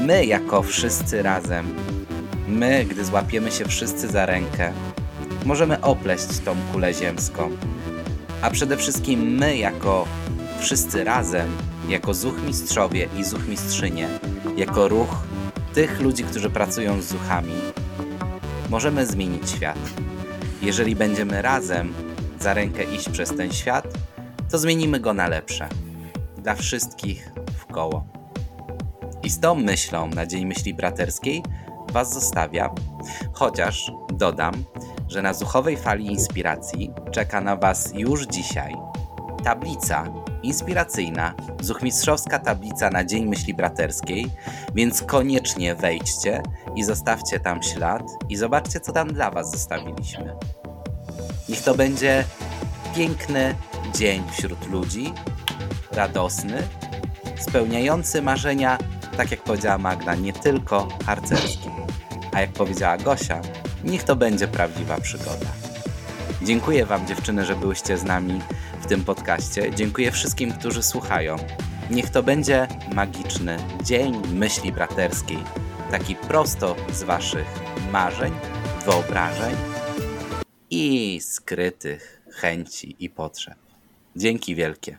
my 0.00 0.26
jako 0.26 0.62
wszyscy 0.62 1.22
razem, 1.22 1.74
my, 2.48 2.84
gdy 2.84 3.04
złapiemy 3.04 3.50
się 3.50 3.64
wszyscy 3.64 4.08
za 4.08 4.26
rękę, 4.26 4.72
możemy 5.44 5.80
opleść 5.80 6.38
tą 6.38 6.56
kulę 6.72 6.94
ziemską 6.94 7.50
a 8.42 8.50
przede 8.50 8.76
wszystkim 8.76 9.20
my 9.20 9.56
jako 9.56 10.06
wszyscy 10.60 11.04
razem, 11.04 11.56
jako 11.88 12.14
zuchmistrzowie 12.14 13.08
i 13.18 13.24
zuchmistrzynie, 13.24 14.08
jako 14.56 14.88
ruch 14.88 15.16
tych 15.74 16.00
ludzi, 16.00 16.24
którzy 16.24 16.50
pracują 16.50 17.02
z 17.02 17.06
zuchami, 17.06 17.54
możemy 18.70 19.06
zmienić 19.06 19.50
świat. 19.50 19.78
Jeżeli 20.62 20.96
będziemy 20.96 21.42
razem 21.42 21.94
za 22.40 22.54
rękę 22.54 22.84
iść 22.84 23.08
przez 23.08 23.36
ten 23.36 23.52
świat, 23.52 23.88
to 24.50 24.58
zmienimy 24.58 25.00
go 25.00 25.14
na 25.14 25.28
lepsze. 25.28 25.68
Dla 26.38 26.54
wszystkich 26.54 27.32
w 27.58 27.66
koło. 27.66 28.06
I 29.22 29.30
z 29.30 29.40
tą 29.40 29.54
myślą 29.54 30.08
na 30.08 30.26
Dzień 30.26 30.46
Myśli 30.46 30.74
Braterskiej 30.74 31.42
Was 31.92 32.14
zostawiam, 32.14 32.74
chociaż 33.32 33.92
dodam, 34.12 34.64
że 35.12 35.22
na 35.22 35.34
zuchowej 35.34 35.76
fali 35.76 36.06
inspiracji 36.06 36.90
czeka 37.10 37.40
na 37.40 37.56
Was 37.56 37.92
już 37.94 38.26
dzisiaj 38.26 38.74
tablica 39.44 40.04
inspiracyjna, 40.42 41.34
zuchmistrzowska 41.60 42.38
tablica 42.38 42.90
na 42.90 43.04
Dzień 43.04 43.26
Myśli 43.26 43.54
Braterskiej, 43.54 44.26
więc 44.74 45.02
koniecznie 45.02 45.74
wejdźcie 45.74 46.42
i 46.76 46.84
zostawcie 46.84 47.40
tam 47.40 47.62
ślad 47.62 48.02
i 48.28 48.36
zobaczcie, 48.36 48.80
co 48.80 48.92
tam 48.92 49.12
dla 49.12 49.30
Was 49.30 49.50
zostawiliśmy. 49.50 50.36
Niech 51.48 51.60
to 51.60 51.74
będzie 51.74 52.24
piękny 52.94 53.54
dzień 53.94 54.22
wśród 54.32 54.70
ludzi, 54.70 55.12
radosny, 55.92 56.62
spełniający 57.38 58.22
marzenia, 58.22 58.78
tak 59.16 59.30
jak 59.30 59.42
powiedziała 59.42 59.78
Magda, 59.78 60.14
nie 60.14 60.32
tylko 60.32 60.88
harcerskie. 61.06 61.70
A 62.32 62.40
jak 62.40 62.52
powiedziała 62.52 62.96
Gosia, 62.96 63.40
niech 63.84 64.04
to 64.04 64.16
będzie 64.16 64.48
prawdziwa 64.48 65.00
przygoda. 65.00 65.46
Dziękuję 66.42 66.86
Wam, 66.86 67.06
dziewczyny, 67.06 67.44
że 67.44 67.56
byłyście 67.56 67.98
z 67.98 68.04
nami 68.04 68.40
w 68.82 68.86
tym 68.86 69.04
podcaście. 69.04 69.74
Dziękuję 69.74 70.12
wszystkim, 70.12 70.52
którzy 70.52 70.82
słuchają. 70.82 71.36
Niech 71.90 72.10
to 72.10 72.22
będzie 72.22 72.68
magiczny 72.94 73.56
dzień 73.82 74.22
myśli 74.34 74.72
braterskiej, 74.72 75.38
taki 75.90 76.14
prosto 76.14 76.76
z 76.92 77.02
Waszych 77.02 77.46
marzeń, 77.92 78.32
wyobrażeń 78.84 79.54
i 80.70 81.20
skrytych 81.20 82.22
chęci 82.32 82.96
i 82.98 83.10
potrzeb. 83.10 83.58
Dzięki 84.16 84.54
wielkie. 84.54 84.98